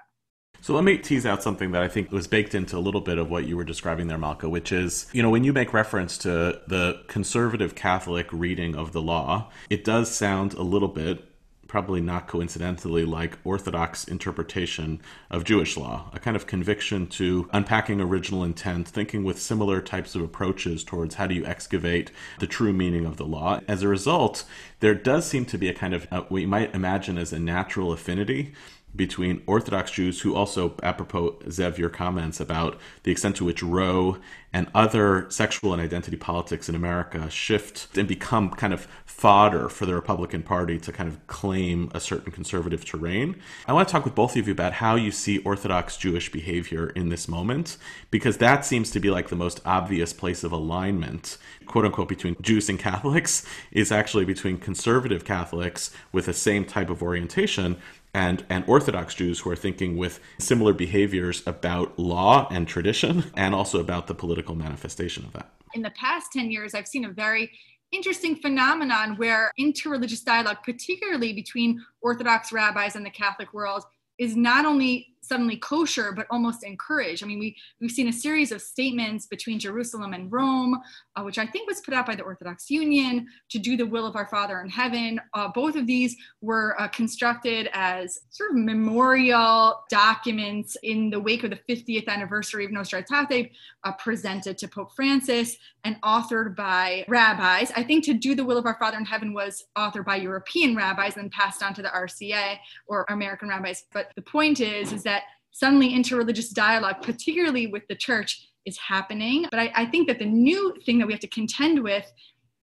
So 0.62 0.74
let 0.74 0.84
me 0.84 0.96
tease 0.96 1.26
out 1.26 1.42
something 1.42 1.72
that 1.72 1.82
I 1.82 1.88
think 1.88 2.10
was 2.10 2.26
baked 2.26 2.54
into 2.54 2.76
a 2.76 2.80
little 2.80 3.02
bit 3.02 3.18
of 3.18 3.30
what 3.30 3.46
you 3.46 3.56
were 3.56 3.64
describing 3.64 4.08
there, 4.08 4.18
Malka, 4.18 4.48
which 4.48 4.72
is, 4.72 5.06
you 5.12 5.22
know, 5.22 5.30
when 5.30 5.44
you 5.44 5.52
make 5.52 5.74
reference 5.74 6.16
to 6.18 6.60
the 6.66 7.02
conservative 7.08 7.74
Catholic 7.74 8.32
reading 8.32 8.74
of 8.74 8.92
the 8.92 9.02
law, 9.02 9.50
it 9.68 9.84
does 9.84 10.10
sound 10.10 10.54
a 10.54 10.62
little 10.62 10.88
bit 10.88 11.35
probably 11.76 12.00
not 12.00 12.26
coincidentally 12.26 13.04
like 13.04 13.36
Orthodox 13.44 14.04
interpretation 14.04 14.98
of 15.30 15.44
Jewish 15.44 15.76
law, 15.76 16.08
a 16.14 16.18
kind 16.18 16.34
of 16.34 16.46
conviction 16.46 17.06
to 17.08 17.50
unpacking 17.52 18.00
original 18.00 18.42
intent, 18.42 18.88
thinking 18.88 19.24
with 19.24 19.38
similar 19.38 19.82
types 19.82 20.14
of 20.14 20.22
approaches 20.22 20.82
towards 20.82 21.16
how 21.16 21.26
do 21.26 21.34
you 21.34 21.44
excavate 21.44 22.10
the 22.38 22.46
true 22.46 22.72
meaning 22.72 23.04
of 23.04 23.18
the 23.18 23.26
law. 23.26 23.60
As 23.68 23.82
a 23.82 23.88
result, 23.88 24.46
there 24.80 24.94
does 24.94 25.26
seem 25.26 25.44
to 25.44 25.58
be 25.58 25.68
a 25.68 25.74
kind 25.74 25.92
of 25.92 26.06
uh, 26.10 26.22
you 26.30 26.48
might 26.48 26.74
imagine 26.74 27.18
as 27.18 27.30
a 27.34 27.38
natural 27.38 27.92
affinity 27.92 28.54
between 28.96 29.42
Orthodox 29.46 29.90
Jews 29.90 30.20
who 30.22 30.34
also, 30.34 30.74
apropos 30.82 31.32
Zev, 31.46 31.78
your 31.78 31.90
comments 31.90 32.40
about 32.40 32.78
the 33.02 33.12
extent 33.12 33.36
to 33.36 33.44
which 33.44 33.62
Roe 33.62 34.18
and 34.52 34.68
other 34.74 35.26
sexual 35.28 35.72
and 35.72 35.82
identity 35.82 36.16
politics 36.16 36.68
in 36.68 36.74
America 36.74 37.28
shift 37.28 37.94
and 37.96 38.08
become 38.08 38.50
kind 38.50 38.72
of 38.72 38.88
fodder 39.04 39.68
for 39.68 39.86
the 39.86 39.94
Republican 39.94 40.42
Party 40.42 40.78
to 40.78 40.92
kind 40.92 41.08
of 41.08 41.26
claim 41.26 41.90
a 41.94 42.00
certain 42.00 42.32
conservative 42.32 42.84
terrain. 42.84 43.36
I 43.66 43.72
want 43.72 43.88
to 43.88 43.92
talk 43.92 44.04
with 44.04 44.14
both 44.14 44.36
of 44.36 44.46
you 44.46 44.52
about 44.52 44.74
how 44.74 44.94
you 44.94 45.10
see 45.10 45.38
Orthodox 45.38 45.96
Jewish 45.96 46.30
behavior 46.30 46.88
in 46.90 47.08
this 47.08 47.28
moment, 47.28 47.76
because 48.10 48.38
that 48.38 48.64
seems 48.64 48.90
to 48.92 49.00
be 49.00 49.10
like 49.10 49.28
the 49.28 49.36
most 49.36 49.60
obvious 49.64 50.12
place 50.12 50.44
of 50.44 50.52
alignment, 50.52 51.38
quote 51.66 51.84
unquote, 51.84 52.08
between 52.08 52.36
Jews 52.40 52.68
and 52.68 52.78
Catholics, 52.78 53.44
is 53.72 53.92
actually 53.92 54.24
between 54.24 54.58
conservative 54.58 55.24
Catholics 55.24 55.90
with 56.12 56.26
the 56.26 56.34
same 56.34 56.64
type 56.64 56.90
of 56.90 57.02
orientation 57.02 57.76
and, 58.16 58.46
and 58.48 58.64
Orthodox 58.66 59.14
Jews 59.14 59.40
who 59.40 59.50
are 59.50 59.56
thinking 59.56 59.98
with 59.98 60.20
similar 60.38 60.72
behaviors 60.72 61.46
about 61.46 61.98
law 61.98 62.48
and 62.50 62.66
tradition 62.66 63.30
and 63.36 63.54
also 63.54 63.78
about 63.78 64.06
the 64.06 64.14
political 64.14 64.54
manifestation 64.54 65.26
of 65.26 65.34
that. 65.34 65.50
In 65.74 65.82
the 65.82 65.90
past 65.90 66.32
10 66.32 66.50
years, 66.50 66.74
I've 66.74 66.88
seen 66.88 67.04
a 67.04 67.12
very 67.12 67.50
interesting 67.92 68.34
phenomenon 68.36 69.16
where 69.16 69.52
interreligious 69.60 70.24
dialogue, 70.24 70.58
particularly 70.64 71.34
between 71.34 71.84
Orthodox 72.00 72.52
rabbis 72.52 72.96
and 72.96 73.04
the 73.04 73.10
Catholic 73.10 73.52
world, 73.52 73.84
is 74.16 74.34
not 74.34 74.64
only 74.64 75.08
suddenly 75.26 75.56
kosher 75.56 76.12
but 76.12 76.26
almost 76.30 76.64
encouraged. 76.64 77.22
I 77.22 77.26
mean, 77.26 77.38
we, 77.38 77.56
we've 77.80 77.90
seen 77.90 78.08
a 78.08 78.12
series 78.12 78.52
of 78.52 78.62
statements 78.62 79.26
between 79.26 79.58
Jerusalem 79.58 80.12
and 80.12 80.30
Rome, 80.30 80.80
uh, 81.16 81.22
which 81.22 81.38
I 81.38 81.46
think 81.46 81.68
was 81.68 81.80
put 81.80 81.94
out 81.94 82.06
by 82.06 82.14
the 82.14 82.22
Orthodox 82.22 82.70
Union 82.70 83.26
to 83.50 83.58
do 83.58 83.76
the 83.76 83.86
will 83.86 84.06
of 84.06 84.16
our 84.16 84.26
Father 84.26 84.60
in 84.60 84.68
heaven. 84.68 85.20
Uh, 85.34 85.48
both 85.48 85.76
of 85.76 85.86
these 85.86 86.16
were 86.40 86.80
uh, 86.80 86.88
constructed 86.88 87.68
as 87.72 88.18
sort 88.30 88.50
of 88.50 88.56
memorial 88.56 89.82
documents 89.90 90.76
in 90.82 91.10
the 91.10 91.20
wake 91.20 91.44
of 91.44 91.50
the 91.50 91.60
50th 91.74 92.08
anniversary 92.08 92.64
of 92.64 92.72
Nostra 92.72 93.02
Aetate, 93.02 93.50
uh, 93.84 93.92
presented 93.92 94.58
to 94.58 94.68
Pope 94.68 94.92
Francis 94.94 95.56
and 95.84 96.00
authored 96.02 96.56
by 96.56 97.04
rabbis. 97.08 97.70
I 97.76 97.82
think 97.82 98.04
to 98.04 98.14
do 98.14 98.34
the 98.34 98.44
will 98.44 98.58
of 98.58 98.66
our 98.66 98.76
Father 98.78 98.98
in 98.98 99.04
heaven 99.04 99.32
was 99.32 99.64
authored 99.78 100.04
by 100.04 100.16
European 100.16 100.74
rabbis 100.74 101.16
and 101.16 101.30
passed 101.30 101.62
on 101.62 101.74
to 101.74 101.82
the 101.82 101.88
RCA 101.88 102.58
or 102.88 103.06
American 103.08 103.48
rabbis. 103.48 103.84
But 103.92 104.10
the 104.16 104.22
point 104.22 104.60
is, 104.60 104.92
is 104.92 105.02
that 105.04 105.15
suddenly 105.56 105.88
interreligious 105.88 106.52
dialogue, 106.52 107.00
particularly 107.00 107.66
with 107.66 107.82
the 107.88 107.94
church, 107.94 108.50
is 108.66 108.76
happening. 108.76 109.46
But 109.50 109.60
I, 109.60 109.72
I, 109.74 109.86
think 109.86 110.06
that 110.08 110.18
the 110.18 110.26
new 110.26 110.74
thing 110.84 110.98
that 110.98 111.06
we 111.06 111.14
have 111.14 111.20
to 111.20 111.28
contend 111.28 111.82
with 111.82 112.04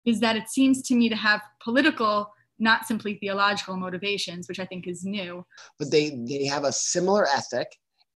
is 0.05 0.21
that 0.21 0.37
it 0.37 0.51
seems 0.51 0.83
to 0.83 0.95
me 0.95 1.09
to 1.09 1.17
have 1.17 1.41
political, 1.63 2.31
not 2.59 2.87
simply 2.87 3.15
theological 3.15 3.77
motivations, 3.77 4.47
which 4.47 4.61
I 4.61 4.67
think 4.67 4.87
is 4.87 5.05
new. 5.05 5.47
But 5.79 5.91
they, 5.91 6.19
they 6.29 6.45
have 6.45 6.65
a 6.65 6.73
similar 6.73 7.27
ethic. 7.29 7.69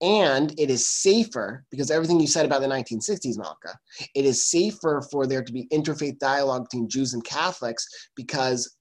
And 0.00 0.52
it 0.58 0.70
is 0.70 0.88
safer 0.88 1.64
because 1.70 1.90
everything 1.90 2.18
you 2.18 2.26
said 2.26 2.44
about 2.44 2.60
the 2.60 2.66
1960s, 2.66 3.38
Malka, 3.38 3.78
it 4.16 4.24
is 4.24 4.50
safer 4.50 5.06
for 5.10 5.26
there 5.26 5.42
to 5.42 5.52
be 5.52 5.68
interfaith 5.72 6.18
dialogue 6.18 6.64
between 6.64 6.88
Jews 6.88 7.14
and 7.14 7.24
Catholics 7.24 7.86
because 8.16 8.76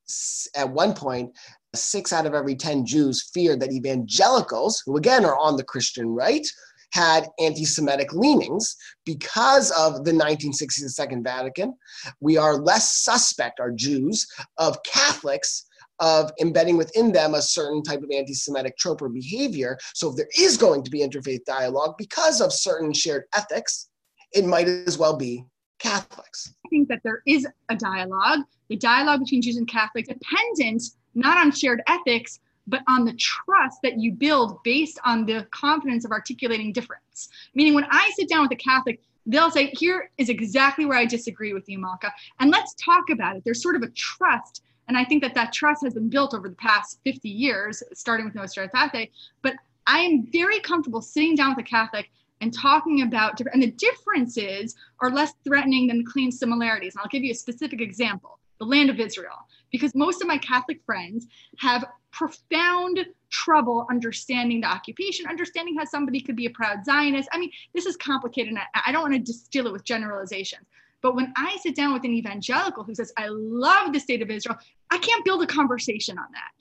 at 0.56 0.70
one 0.70 0.94
point 0.94 1.30
six 1.76 2.14
out 2.14 2.26
of 2.26 2.34
every 2.34 2.56
10 2.56 2.86
Jews 2.86 3.30
feared 3.34 3.60
that 3.60 3.72
evangelicals, 3.72 4.82
who 4.86 4.98
again 4.98 5.26
are 5.26 5.38
on 5.38 5.58
the 5.58 5.64
Christian 5.64 6.08
right, 6.08 6.46
had 6.92 7.28
anti 7.40 7.66
Semitic 7.66 8.14
leanings 8.14 8.76
because 9.06 9.72
of 9.72 10.06
the 10.06 10.12
1960s 10.12 10.90
Second 10.92 11.24
Vatican. 11.24 11.74
We 12.20 12.38
are 12.38 12.56
less 12.56 13.04
suspect, 13.04 13.60
our 13.60 13.72
Jews, 13.72 14.28
of 14.58 14.82
Catholics 14.84 15.66
of 16.00 16.32
embedding 16.42 16.76
within 16.76 17.12
them 17.12 17.34
a 17.34 17.42
certain 17.42 17.82
type 17.84 18.02
of 18.04 18.10
anti 18.12 18.34
Semitic 18.34 18.78
trope 18.78 19.02
or 19.02 19.10
behavior. 19.10 19.78
So 19.94 20.10
if 20.10 20.16
there 20.16 20.30
is 20.38 20.58
going 20.58 20.84
to 20.84 20.92
be 20.92 21.00
interfaith 21.00 21.46
dialogue 21.46 21.96
because 21.98 22.42
of 22.42 22.54
certain 22.54 22.94
shared 22.94 23.24
ethics, 23.36 23.90
it 24.34 24.46
might 24.46 24.68
as 24.68 24.98
well 24.98 25.16
be 25.16 25.46
Catholics. 25.80 26.54
I 26.66 26.70
think 26.70 26.88
that 26.90 27.02
there 27.04 27.22
is 27.28 27.48
a 27.70 27.76
dialogue, 27.76 28.40
the 28.70 28.78
dialogue 28.78 29.20
between 29.20 29.42
Jews 29.42 29.58
and 29.58 29.68
Catholics, 29.68 30.10
dependent 30.10 30.84
not 31.16 31.38
on 31.38 31.52
shared 31.52 31.82
ethics, 31.88 32.40
but 32.68 32.82
on 32.88 33.06
the 33.06 33.14
trust 33.14 33.82
that 33.84 34.00
you 34.00 34.12
build 34.12 34.62
based 34.64 35.00
on 35.06 35.26
the 35.26 35.46
confidence 35.52 36.06
of 36.06 36.12
articulating 36.12 36.72
difference. 36.72 37.30
Meaning, 37.54 37.74
when 37.74 37.86
I 37.90 38.12
sit 38.16 38.30
down 38.30 38.44
with 38.44 38.52
a 38.52 38.56
Catholic, 38.56 39.02
they'll 39.26 39.52
say, 39.52 39.72
Here 39.78 40.10
is 40.18 40.30
exactly 40.30 40.86
where 40.86 40.98
I 40.98 41.06
disagree 41.06 41.54
with 41.54 41.68
you, 41.68 41.80
Malka, 41.80 42.12
and 42.40 42.52
let's 42.52 42.74
talk 42.76 43.10
about 43.10 43.36
it. 43.36 43.44
There's 43.44 43.62
sort 43.62 43.76
of 43.76 43.82
a 43.82 43.90
trust. 43.90 44.64
And 44.90 44.98
I 44.98 45.06
think 45.06 45.24
that 45.24 45.34
that 45.36 45.54
trust 45.54 45.82
has 45.84 45.94
been 45.94 46.10
built 46.10 46.34
over 46.34 46.50
the 46.50 46.56
past 46.56 47.00
50 47.06 47.30
years, 47.30 47.82
starting 47.94 48.26
with 48.26 48.36
Nostra 48.36 48.68
Aetate. 48.68 49.12
But 49.42 49.56
I 49.88 50.00
am 50.00 50.28
very 50.32 50.60
comfortable 50.60 51.02
sitting 51.02 51.36
down 51.36 51.56
with 51.56 51.66
a 51.66 51.70
Catholic 51.70 52.10
and 52.42 52.54
talking 52.54 53.04
about 53.04 53.38
different, 53.38 53.56
and 53.56 53.64
the 53.64 53.72
differences 53.72 54.76
are 55.00 55.10
less 55.10 55.34
threatening 55.46 55.88
than 55.88 56.00
the 56.00 56.04
clean 56.04 56.32
similarities. 56.32 56.96
And 56.96 57.02
I'll 57.02 57.10
give 57.10 57.24
you 57.24 57.32
a 57.32 57.36
specific 57.36 57.80
example 57.80 58.40
the 58.60 58.66
land 58.66 58.90
of 58.90 59.00
Israel 59.00 59.36
because 59.74 59.94
most 59.96 60.22
of 60.22 60.28
my 60.28 60.38
Catholic 60.38 60.80
friends 60.86 61.26
have 61.58 61.84
profound 62.12 63.06
trouble 63.32 63.88
understanding 63.90 64.62
the 64.62 64.68
occupation, 64.68 65.26
understanding 65.28 65.76
how 65.76 65.84
somebody 65.84 66.22
could 66.22 66.36
be 66.36 66.46
a 66.46 66.52
proud 66.52 66.86
Zionist. 66.86 67.28
I 67.34 67.40
mean, 67.40 67.52
this 67.74 67.88
is 67.88 67.98
complicated. 67.98 68.50
And 68.50 68.60
I 68.86 68.92
don't 68.92 69.02
want 69.02 69.16
to 69.16 69.20
distill 69.20 69.66
it 69.66 69.74
with 69.74 69.84
generalizations. 69.84 70.68
But 71.02 71.16
when 71.16 71.34
I 71.36 71.58
sit 71.62 71.76
down 71.76 71.92
with 71.92 72.06
an 72.06 72.14
evangelical 72.14 72.84
who 72.84 72.94
says, 72.94 73.12
I 73.18 73.28
love 73.28 73.92
the 73.92 74.00
state 74.00 74.22
of 74.22 74.30
Israel, 74.30 74.58
I 74.92 75.00
can't 75.00 75.26
build 75.26 75.42
a 75.42 75.48
conversation 75.48 76.18
on 76.20 76.28
that 76.32 76.52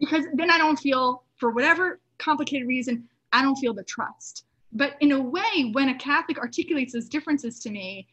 because 0.00 0.24
then 0.32 0.50
I 0.50 0.56
don't 0.56 0.78
feel, 0.78 1.24
for 1.36 1.50
whatever 1.50 2.00
complicated 2.18 2.66
reason, 2.66 3.06
I 3.32 3.42
don't 3.42 3.56
feel 3.56 3.74
the 3.74 3.84
trust. 3.84 4.46
But 4.72 4.96
in 5.00 5.12
a 5.12 5.20
way, 5.20 5.70
when 5.72 5.90
a 5.90 5.94
Catholic 5.98 6.38
articulates 6.38 6.94
those 6.94 7.08
differences 7.08 7.60
to 7.60 7.70
me, 7.70 8.08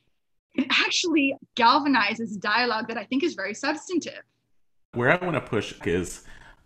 it 0.56 0.68
actually 0.70 1.36
galvanizes 1.56 2.40
dialogue 2.40 2.90
that 2.90 2.98
I 2.98 3.06
think 3.06 3.24
is 3.24 3.34
very 3.34 3.54
substantive. 3.54 4.22
Where 4.94 5.12
I 5.12 5.26
want 5.26 5.34
to 5.34 5.42
push 5.42 5.74
is 5.86 6.22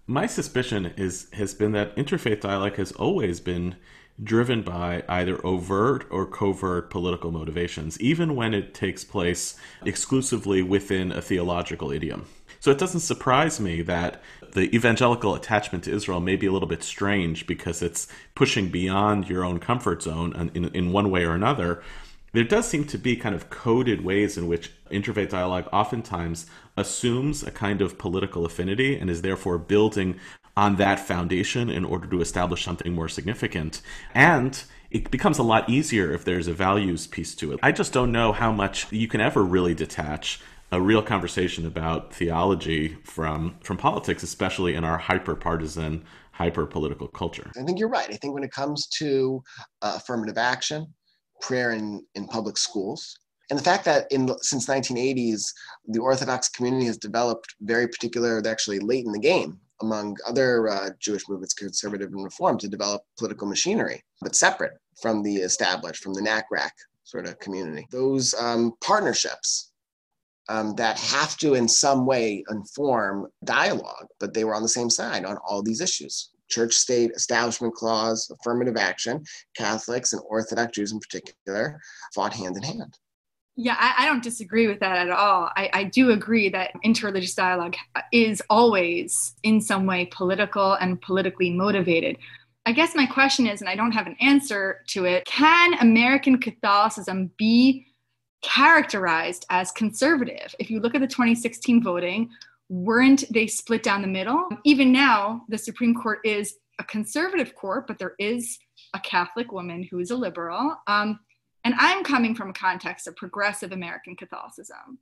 my 0.05 0.27
suspicion 0.27 0.87
is 0.97 1.27
has 1.31 1.53
been 1.53 1.71
that 1.71 1.95
interfaith 1.95 2.41
dialogue 2.41 2.75
has 2.75 2.91
always 2.91 3.39
been 3.39 3.77
driven 4.21 4.63
by 4.63 5.03
either 5.07 5.39
overt 5.45 6.05
or 6.09 6.25
covert 6.25 6.89
political 6.89 7.31
motivations, 7.31 7.97
even 8.01 8.35
when 8.35 8.53
it 8.53 8.73
takes 8.73 9.05
place 9.05 9.55
exclusively 9.85 10.61
within 10.61 11.13
a 11.13 11.21
theological 11.21 11.89
idiom. 11.89 12.25
So 12.59 12.69
it 12.69 12.77
doesn't 12.77 12.99
surprise 12.99 13.61
me 13.61 13.81
that 13.83 14.21
the 14.51 14.75
evangelical 14.75 15.33
attachment 15.33 15.85
to 15.85 15.93
Israel 15.93 16.19
may 16.19 16.35
be 16.35 16.47
a 16.47 16.51
little 16.51 16.67
bit 16.67 16.83
strange 16.83 17.47
because 17.47 17.81
it's 17.81 18.09
pushing 18.35 18.67
beyond 18.67 19.29
your 19.29 19.45
own 19.45 19.59
comfort 19.59 20.03
zone 20.03 20.51
in, 20.53 20.65
in 20.75 20.91
one 20.91 21.11
way 21.11 21.23
or 21.23 21.33
another 21.33 21.81
there 22.33 22.43
does 22.43 22.67
seem 22.67 22.85
to 22.85 22.97
be 22.97 23.15
kind 23.15 23.33
of 23.33 23.49
coded 23.49 24.03
ways 24.03 24.37
in 24.37 24.47
which 24.47 24.71
interfaith 24.91 25.29
dialogue 25.29 25.67
oftentimes 25.71 26.45
assumes 26.77 27.43
a 27.43 27.51
kind 27.51 27.81
of 27.81 27.97
political 27.97 28.45
affinity 28.45 28.97
and 28.97 29.09
is 29.09 29.21
therefore 29.21 29.57
building 29.57 30.19
on 30.55 30.77
that 30.77 30.99
foundation 30.99 31.69
in 31.69 31.83
order 31.83 32.07
to 32.07 32.21
establish 32.21 32.63
something 32.63 32.93
more 32.93 33.09
significant. 33.09 33.81
And 34.13 34.63
it 34.89 35.11
becomes 35.11 35.37
a 35.37 35.43
lot 35.43 35.69
easier 35.69 36.13
if 36.13 36.23
there's 36.23 36.47
a 36.47 36.53
values 36.53 37.07
piece 37.07 37.35
to 37.35 37.51
it. 37.51 37.59
I 37.61 37.71
just 37.71 37.91
don't 37.91 38.11
know 38.11 38.31
how 38.31 38.51
much 38.51 38.91
you 38.91 39.07
can 39.07 39.21
ever 39.21 39.43
really 39.43 39.73
detach 39.73 40.39
a 40.71 40.81
real 40.81 41.01
conversation 41.01 41.65
about 41.65 42.13
theology 42.13 42.97
from 43.03 43.55
from 43.61 43.77
politics, 43.77 44.23
especially 44.23 44.75
in 44.75 44.83
our 44.83 44.97
hyper 44.97 45.35
partisan, 45.35 46.03
hyper 46.31 46.65
political 46.65 47.07
culture. 47.07 47.51
I 47.59 47.63
think 47.63 47.79
you're 47.79 47.89
right. 47.89 48.09
I 48.09 48.17
think 48.17 48.33
when 48.33 48.43
it 48.43 48.51
comes 48.51 48.87
to 48.97 49.41
uh, 49.81 49.93
affirmative 49.97 50.37
action, 50.37 50.93
prayer 51.41 51.71
in, 51.71 52.05
in 52.15 52.27
public 52.27 52.57
schools. 52.57 53.17
And 53.49 53.57
the 53.57 53.63
fact 53.63 53.85
that 53.85 54.11
in 54.11 54.29
since 54.41 54.67
1980s, 54.67 55.53
the 55.87 55.99
Orthodox 55.99 56.49
community 56.49 56.85
has 56.87 56.97
developed 56.97 57.55
very 57.61 57.87
particular, 57.87 58.41
actually 58.45 58.79
late 58.79 59.05
in 59.05 59.11
the 59.11 59.19
game 59.19 59.59
among 59.81 60.17
other 60.27 60.67
uh, 60.69 60.89
Jewish 60.99 61.29
movements, 61.29 61.53
conservative 61.53 62.11
and 62.11 62.23
reform, 62.23 62.57
to 62.57 62.67
develop 62.67 63.03
political 63.17 63.47
machinery, 63.47 64.03
but 64.21 64.35
separate 64.35 64.73
from 65.01 65.21
the 65.21 65.35
established, 65.37 66.03
from 66.03 66.13
the 66.13 66.21
NACRAC 66.21 66.71
sort 67.03 67.27
of 67.27 67.37
community. 67.39 67.87
Those 67.91 68.33
um, 68.33 68.73
partnerships 68.81 69.71
um, 70.49 70.73
that 70.75 70.99
have 70.99 71.37
to, 71.37 71.53
in 71.53 71.67
some 71.67 72.05
way, 72.05 72.43
inform 72.49 73.27
dialogue, 73.43 74.07
but 74.19 74.33
they 74.33 74.43
were 74.43 74.55
on 74.55 74.63
the 74.63 74.67
same 74.67 74.89
side 74.89 75.25
on 75.25 75.37
all 75.47 75.61
these 75.61 75.81
issues 75.81 76.31
church 76.49 76.73
state 76.73 77.11
establishment 77.11 77.73
clause, 77.73 78.31
affirmative 78.31 78.77
action, 78.77 79.23
Catholics 79.55 80.13
and 80.13 80.21
Orthodox 80.29 80.71
Jews 80.71 80.93
in 80.93 80.99
particular 80.99 81.79
fought 82.15 82.33
hand 82.33 82.55
in 82.55 82.63
hand. 82.63 82.97
Yeah, 83.59 83.75
I, 83.79 84.03
I 84.03 84.05
don't 84.05 84.23
disagree 84.23 84.67
with 84.67 84.79
that 84.81 84.97
at 84.97 85.09
all. 85.09 85.49
I, 85.57 85.69
I 85.73 85.83
do 85.85 86.11
agree 86.11 86.47
that 86.49 86.73
interreligious 86.85 87.35
dialogue 87.35 87.75
is 88.13 88.41
always 88.51 89.33
in 89.41 89.59
some 89.59 89.87
way 89.87 90.05
political 90.11 90.73
and 90.73 91.01
politically 91.01 91.49
motivated. 91.49 92.17
I 92.67 92.71
guess 92.71 92.95
my 92.95 93.07
question 93.07 93.47
is, 93.47 93.61
and 93.61 93.69
I 93.69 93.75
don't 93.75 93.93
have 93.93 94.05
an 94.05 94.15
answer 94.21 94.83
to 94.89 95.05
it 95.05 95.25
can 95.25 95.73
American 95.79 96.37
Catholicism 96.39 97.31
be 97.37 97.87
characterized 98.43 99.45
as 99.49 99.71
conservative? 99.71 100.53
If 100.59 100.69
you 100.69 100.79
look 100.79 100.93
at 100.93 101.01
the 101.01 101.07
2016 101.07 101.83
voting, 101.83 102.29
weren't 102.69 103.23
they 103.33 103.47
split 103.47 103.83
down 103.83 104.01
the 104.01 104.07
middle? 104.07 104.47
Even 104.65 104.91
now, 104.91 105.43
the 105.49 105.57
Supreme 105.57 105.95
Court 105.95 106.19
is 106.23 106.55
a 106.79 106.83
conservative 106.83 107.55
court, 107.55 107.87
but 107.87 107.97
there 107.97 108.13
is 108.19 108.59
a 108.93 108.99
Catholic 108.99 109.51
woman 109.51 109.87
who 109.89 109.99
is 109.99 110.11
a 110.11 110.15
liberal. 110.15 110.75
Um, 110.85 111.19
and 111.67 111.75
I'm 111.77 112.01
coming 112.01 112.33
from 112.33 112.49
a 112.49 112.53
context 112.53 113.07
of 113.07 113.17
progressive 113.17 113.73
American 113.73 114.15
Catholicism. 114.15 114.99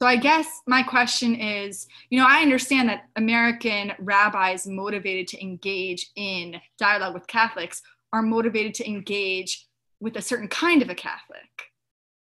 So 0.00 0.08
I 0.08 0.16
guess 0.16 0.46
my 0.66 0.82
question 0.82 1.34
is 1.34 1.86
you 2.08 2.18
know, 2.18 2.26
I 2.26 2.40
understand 2.40 2.88
that 2.88 3.10
American 3.16 3.92
rabbis 3.98 4.66
motivated 4.66 5.28
to 5.28 5.42
engage 5.42 6.10
in 6.16 6.56
dialogue 6.78 7.12
with 7.12 7.26
Catholics 7.26 7.82
are 8.10 8.22
motivated 8.22 8.72
to 8.76 8.88
engage 8.88 9.68
with 10.00 10.16
a 10.16 10.22
certain 10.22 10.48
kind 10.48 10.80
of 10.80 10.88
a 10.88 10.94
Catholic. 10.94 11.68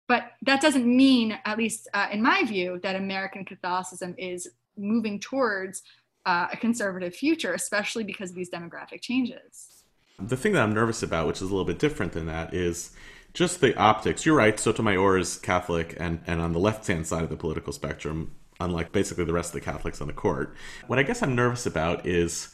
But 0.09 0.31
that 0.47 0.63
doesn't 0.63 0.87
mean, 0.87 1.39
at 1.45 1.59
least 1.59 1.89
uh, 1.93 2.09
in 2.11 2.23
my 2.23 2.45
view, 2.45 2.81
that 2.83 2.97
American 2.97 3.45
Catholicism 3.45 4.15
is 4.17 4.49
moving 4.79 5.21
towards 5.21 5.83
uh, 6.25 6.47
a 6.51 6.57
conservative 6.57 7.15
future, 7.15 7.53
especially 7.53 8.05
because 8.05 8.31
of 8.31 8.37
these 8.37 8.49
demographic 8.49 9.03
changes. 9.03 9.85
The 10.19 10.39
thing 10.39 10.55
that 10.55 10.63
I'm 10.63 10.73
nervous 10.73 11.03
about, 11.03 11.27
which 11.27 11.37
is 11.37 11.43
a 11.43 11.51
little 11.51 11.67
bit 11.67 11.79
different 11.79 12.13
than 12.13 12.25
that, 12.27 12.55
is 12.55 12.97
just 13.35 13.61
the 13.61 13.77
optics. 13.77 14.27
You're 14.27 14.37
right. 14.37 14.59
Sotomayor 14.59 15.19
is 15.19 15.37
Catholic, 15.37 15.97
and, 15.99 16.21
and 16.27 16.41
on 16.41 16.53
the 16.53 16.59
left 16.59 16.87
hand 16.87 17.07
side 17.07 17.23
of 17.23 17.31
the 17.31 17.37
political 17.37 17.73
spectrum, 17.73 18.33
unlike 18.61 18.93
basically 18.93 19.25
the 19.25 19.33
rest 19.33 19.51
of 19.51 19.61
the 19.61 19.65
Catholics 19.65 20.01
on 20.01 20.07
the 20.07 20.13
court. 20.13 20.55
What 20.87 20.99
I 20.99 21.03
guess 21.03 21.23
I'm 21.23 21.35
nervous 21.35 21.67
about 21.67 22.07
is 22.07 22.53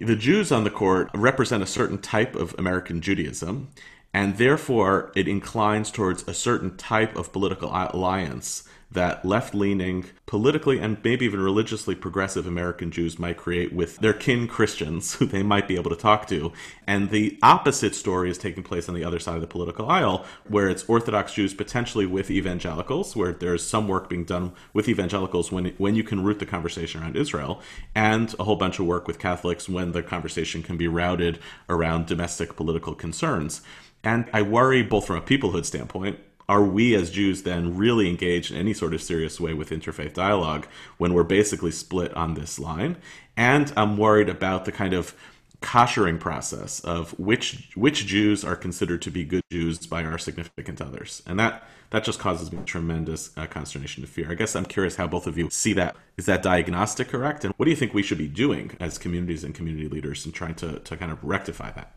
the 0.00 0.16
Jews 0.16 0.52
on 0.52 0.64
the 0.64 0.70
court 0.70 1.10
represent 1.14 1.62
a 1.62 1.66
certain 1.66 1.98
type 1.98 2.34
of 2.34 2.54
American 2.58 3.00
Judaism, 3.00 3.70
and 4.12 4.36
therefore 4.36 5.12
it 5.14 5.28
inclines 5.28 5.90
towards 5.90 6.26
a 6.28 6.34
certain 6.34 6.76
type 6.76 7.16
of 7.16 7.32
political 7.32 7.70
alliance 7.72 8.68
that 8.90 9.24
left 9.24 9.54
leaning, 9.54 10.06
politically 10.24 10.78
and 10.78 10.96
maybe 11.04 11.26
even 11.26 11.40
religiously 11.40 11.94
progressive 11.94 12.46
American 12.46 12.90
Jews 12.90 13.18
might 13.18 13.36
create 13.36 13.72
with 13.72 13.98
their 13.98 14.14
kin 14.14 14.48
Christians 14.48 15.14
who 15.16 15.26
they 15.26 15.42
might 15.42 15.68
be 15.68 15.76
able 15.76 15.90
to 15.90 15.96
talk 15.96 16.26
to. 16.28 16.52
And 16.86 17.10
the 17.10 17.38
opposite 17.42 17.94
story 17.94 18.30
is 18.30 18.38
taking 18.38 18.62
place 18.62 18.88
on 18.88 18.94
the 18.94 19.04
other 19.04 19.18
side 19.18 19.34
of 19.34 19.40
the 19.40 19.46
political 19.46 19.90
aisle, 19.90 20.24
where 20.46 20.68
it's 20.68 20.88
Orthodox 20.88 21.34
Jews 21.34 21.52
potentially 21.52 22.06
with 22.06 22.30
evangelicals, 22.30 23.14
where 23.14 23.32
there's 23.32 23.66
some 23.66 23.88
work 23.88 24.08
being 24.08 24.24
done 24.24 24.52
with 24.72 24.88
evangelicals 24.88 25.52
when, 25.52 25.66
when 25.78 25.94
you 25.94 26.02
can 26.02 26.24
root 26.24 26.38
the 26.38 26.46
conversation 26.46 27.02
around 27.02 27.16
Israel, 27.16 27.60
and 27.94 28.34
a 28.38 28.44
whole 28.44 28.56
bunch 28.56 28.78
of 28.78 28.86
work 28.86 29.06
with 29.06 29.18
Catholics 29.18 29.68
when 29.68 29.92
the 29.92 30.02
conversation 30.02 30.62
can 30.62 30.76
be 30.76 30.88
routed 30.88 31.38
around 31.68 32.06
domestic 32.06 32.56
political 32.56 32.94
concerns. 32.94 33.60
And 34.04 34.28
I 34.32 34.42
worry 34.42 34.82
both 34.82 35.06
from 35.06 35.16
a 35.16 35.22
peoplehood 35.22 35.64
standpoint, 35.64 36.18
are 36.48 36.64
we 36.64 36.94
as 36.94 37.10
Jews 37.10 37.42
then 37.42 37.76
really 37.76 38.08
engaged 38.08 38.50
in 38.50 38.56
any 38.56 38.72
sort 38.72 38.94
of 38.94 39.02
serious 39.02 39.38
way 39.38 39.52
with 39.52 39.70
interfaith 39.70 40.14
dialogue 40.14 40.66
when 40.96 41.12
we're 41.12 41.24
basically 41.24 41.70
split 41.70 42.14
on 42.14 42.34
this 42.34 42.58
line? 42.58 42.96
And 43.36 43.72
I'm 43.76 43.96
worried 43.96 44.28
about 44.28 44.64
the 44.64 44.72
kind 44.72 44.94
of 44.94 45.14
koshering 45.60 46.20
process 46.20 46.78
of 46.80 47.18
which 47.18 47.70
which 47.74 48.06
Jews 48.06 48.44
are 48.44 48.54
considered 48.54 49.02
to 49.02 49.10
be 49.10 49.24
good 49.24 49.42
Jews 49.50 49.86
by 49.86 50.04
our 50.04 50.18
significant 50.18 50.80
others, 50.80 51.22
and 51.26 51.38
that 51.38 51.64
that 51.90 52.04
just 52.04 52.18
causes 52.18 52.52
me 52.52 52.60
tremendous 52.64 53.30
uh, 53.36 53.46
consternation 53.46 54.02
and 54.02 54.10
fear. 54.10 54.30
I 54.30 54.34
guess 54.34 54.54
I'm 54.54 54.66
curious 54.66 54.96
how 54.96 55.06
both 55.06 55.26
of 55.26 55.36
you 55.36 55.50
see 55.50 55.72
that. 55.74 55.96
Is 56.16 56.26
that 56.26 56.42
diagnostic 56.42 57.08
correct? 57.08 57.44
And 57.44 57.52
what 57.56 57.64
do 57.64 57.70
you 57.70 57.76
think 57.76 57.92
we 57.92 58.02
should 58.02 58.18
be 58.18 58.28
doing 58.28 58.76
as 58.80 58.98
communities 58.98 59.44
and 59.44 59.54
community 59.54 59.88
leaders 59.88 60.24
in 60.24 60.32
trying 60.32 60.54
to 60.56 60.78
to 60.78 60.96
kind 60.96 61.12
of 61.12 61.22
rectify 61.22 61.72
that? 61.72 61.94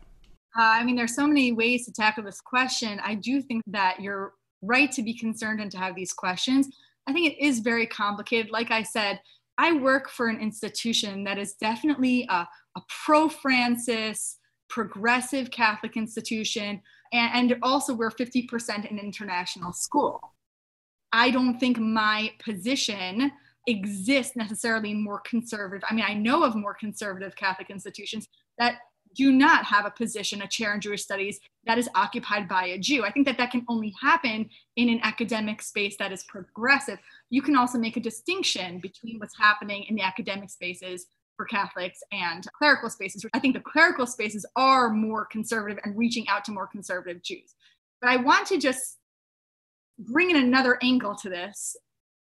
Uh, 0.58 0.62
I 0.62 0.84
mean, 0.84 0.96
there's 0.96 1.14
so 1.14 1.26
many 1.26 1.52
ways 1.52 1.86
to 1.86 1.92
tackle 1.92 2.24
this 2.24 2.40
question. 2.40 3.00
I 3.02 3.14
do 3.14 3.40
think 3.40 3.62
that 3.68 4.00
you're 4.00 4.34
right 4.62 4.90
to 4.92 5.02
be 5.02 5.14
concerned 5.14 5.60
and 5.60 5.70
to 5.72 5.78
have 5.78 5.94
these 5.94 6.12
questions. 6.12 6.68
I 7.06 7.12
think 7.12 7.32
it 7.32 7.44
is 7.44 7.60
very 7.60 7.86
complicated. 7.86 8.50
Like 8.50 8.70
I 8.70 8.82
said, 8.82 9.20
I 9.58 9.72
work 9.72 10.08
for 10.08 10.28
an 10.28 10.40
institution 10.40 11.24
that 11.24 11.38
is 11.38 11.54
definitely 11.54 12.26
a, 12.30 12.46
a 12.76 12.80
pro 13.04 13.28
Francis, 13.28 14.38
progressive 14.68 15.50
Catholic 15.50 15.96
institution, 15.96 16.80
and, 17.12 17.52
and 17.52 17.58
also 17.62 17.94
we're 17.94 18.10
50% 18.10 18.90
an 18.90 18.98
international 18.98 19.72
school. 19.72 20.34
I 21.12 21.30
don't 21.30 21.58
think 21.58 21.78
my 21.78 22.32
position 22.42 23.32
exists 23.66 24.34
necessarily 24.34 24.94
more 24.94 25.20
conservative. 25.20 25.84
I 25.88 25.94
mean, 25.94 26.04
I 26.06 26.14
know 26.14 26.42
of 26.42 26.56
more 26.56 26.74
conservative 26.74 27.36
Catholic 27.36 27.70
institutions 27.70 28.26
that 28.58 28.76
do 29.14 29.32
not 29.32 29.64
have 29.64 29.86
a 29.86 29.90
position, 29.90 30.42
a 30.42 30.48
chair 30.48 30.74
in 30.74 30.80
Jewish 30.80 31.02
studies 31.02 31.40
that 31.66 31.78
is 31.78 31.88
occupied 31.94 32.48
by 32.48 32.66
a 32.66 32.78
Jew. 32.78 33.04
I 33.04 33.10
think 33.10 33.26
that 33.26 33.38
that 33.38 33.50
can 33.50 33.64
only 33.68 33.94
happen 34.00 34.48
in 34.76 34.88
an 34.88 35.00
academic 35.02 35.62
space 35.62 35.96
that 35.98 36.12
is 36.12 36.24
progressive. 36.24 36.98
You 37.30 37.42
can 37.42 37.56
also 37.56 37.78
make 37.78 37.96
a 37.96 38.00
distinction 38.00 38.78
between 38.80 39.18
what's 39.18 39.38
happening 39.38 39.84
in 39.84 39.94
the 39.94 40.02
academic 40.02 40.50
spaces 40.50 41.06
for 41.36 41.46
Catholics 41.46 42.00
and 42.12 42.46
clerical 42.56 42.90
spaces. 42.90 43.24
I 43.32 43.38
think 43.38 43.54
the 43.54 43.60
clerical 43.60 44.06
spaces 44.06 44.46
are 44.56 44.90
more 44.90 45.24
conservative 45.26 45.78
and 45.84 45.96
reaching 45.96 46.28
out 46.28 46.44
to 46.46 46.52
more 46.52 46.66
conservative 46.66 47.22
Jews. 47.22 47.54
But 48.00 48.10
I 48.10 48.16
want 48.16 48.46
to 48.48 48.58
just 48.58 48.98
bring 49.98 50.30
in 50.30 50.36
another 50.36 50.78
angle 50.82 51.14
to 51.16 51.28
this 51.28 51.76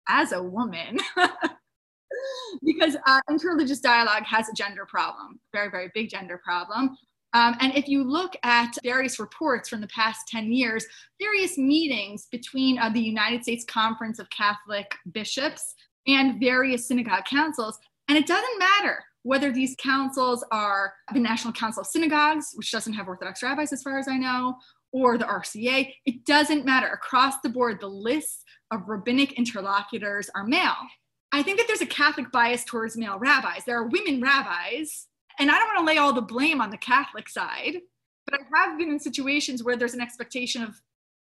as 0.08 0.32
a 0.32 0.42
woman. 0.42 0.98
because 2.62 2.96
uh, 3.06 3.20
interreligious 3.30 3.80
dialogue 3.80 4.24
has 4.24 4.48
a 4.48 4.52
gender 4.54 4.86
problem, 4.86 5.40
very, 5.52 5.70
very 5.70 5.90
big 5.94 6.10
gender 6.10 6.40
problem. 6.42 6.96
Um, 7.32 7.54
and 7.60 7.74
if 7.76 7.88
you 7.88 8.02
look 8.02 8.34
at 8.44 8.72
various 8.82 9.18
reports 9.18 9.68
from 9.68 9.80
the 9.80 9.88
past 9.88 10.26
10 10.28 10.52
years, 10.52 10.86
various 11.20 11.58
meetings 11.58 12.28
between 12.30 12.78
uh, 12.78 12.88
the 12.88 13.00
United 13.00 13.42
States 13.42 13.64
Conference 13.64 14.18
of 14.18 14.30
Catholic 14.30 14.94
Bishops 15.12 15.74
and 16.06 16.40
various 16.40 16.88
synagogue 16.88 17.24
councils, 17.24 17.78
and 18.08 18.16
it 18.16 18.26
doesn't 18.26 18.58
matter 18.58 19.04
whether 19.24 19.52
these 19.52 19.74
councils 19.78 20.44
are 20.52 20.94
the 21.12 21.18
National 21.18 21.52
Council 21.52 21.80
of 21.80 21.86
Synagogues, 21.88 22.52
which 22.54 22.70
doesn't 22.70 22.92
have 22.92 23.08
Orthodox 23.08 23.42
rabbis 23.42 23.72
as 23.72 23.82
far 23.82 23.98
as 23.98 24.06
I 24.06 24.16
know, 24.16 24.56
or 24.92 25.18
the 25.18 25.24
RCA, 25.24 25.92
it 26.06 26.24
doesn't 26.24 26.64
matter. 26.64 26.86
Across 26.86 27.40
the 27.42 27.48
board, 27.48 27.80
the 27.80 27.88
lists 27.88 28.44
of 28.70 28.88
rabbinic 28.88 29.32
interlocutors 29.32 30.30
are 30.34 30.44
male. 30.44 30.76
I 31.32 31.42
think 31.42 31.58
that 31.58 31.66
there's 31.66 31.82
a 31.82 31.86
Catholic 31.86 32.30
bias 32.32 32.64
towards 32.64 32.96
male 32.96 33.18
rabbis. 33.18 33.64
There 33.64 33.78
are 33.78 33.86
women 33.88 34.20
rabbis, 34.20 35.06
and 35.38 35.50
I 35.50 35.58
don't 35.58 35.74
want 35.74 35.78
to 35.80 35.92
lay 35.92 35.98
all 35.98 36.12
the 36.12 36.22
blame 36.22 36.60
on 36.60 36.70
the 36.70 36.78
Catholic 36.78 37.28
side, 37.28 37.78
but 38.26 38.40
I 38.40 38.58
have 38.58 38.78
been 38.78 38.90
in 38.90 38.98
situations 38.98 39.62
where 39.62 39.76
there's 39.76 39.94
an 39.94 40.00
expectation 40.00 40.62
of 40.62 40.80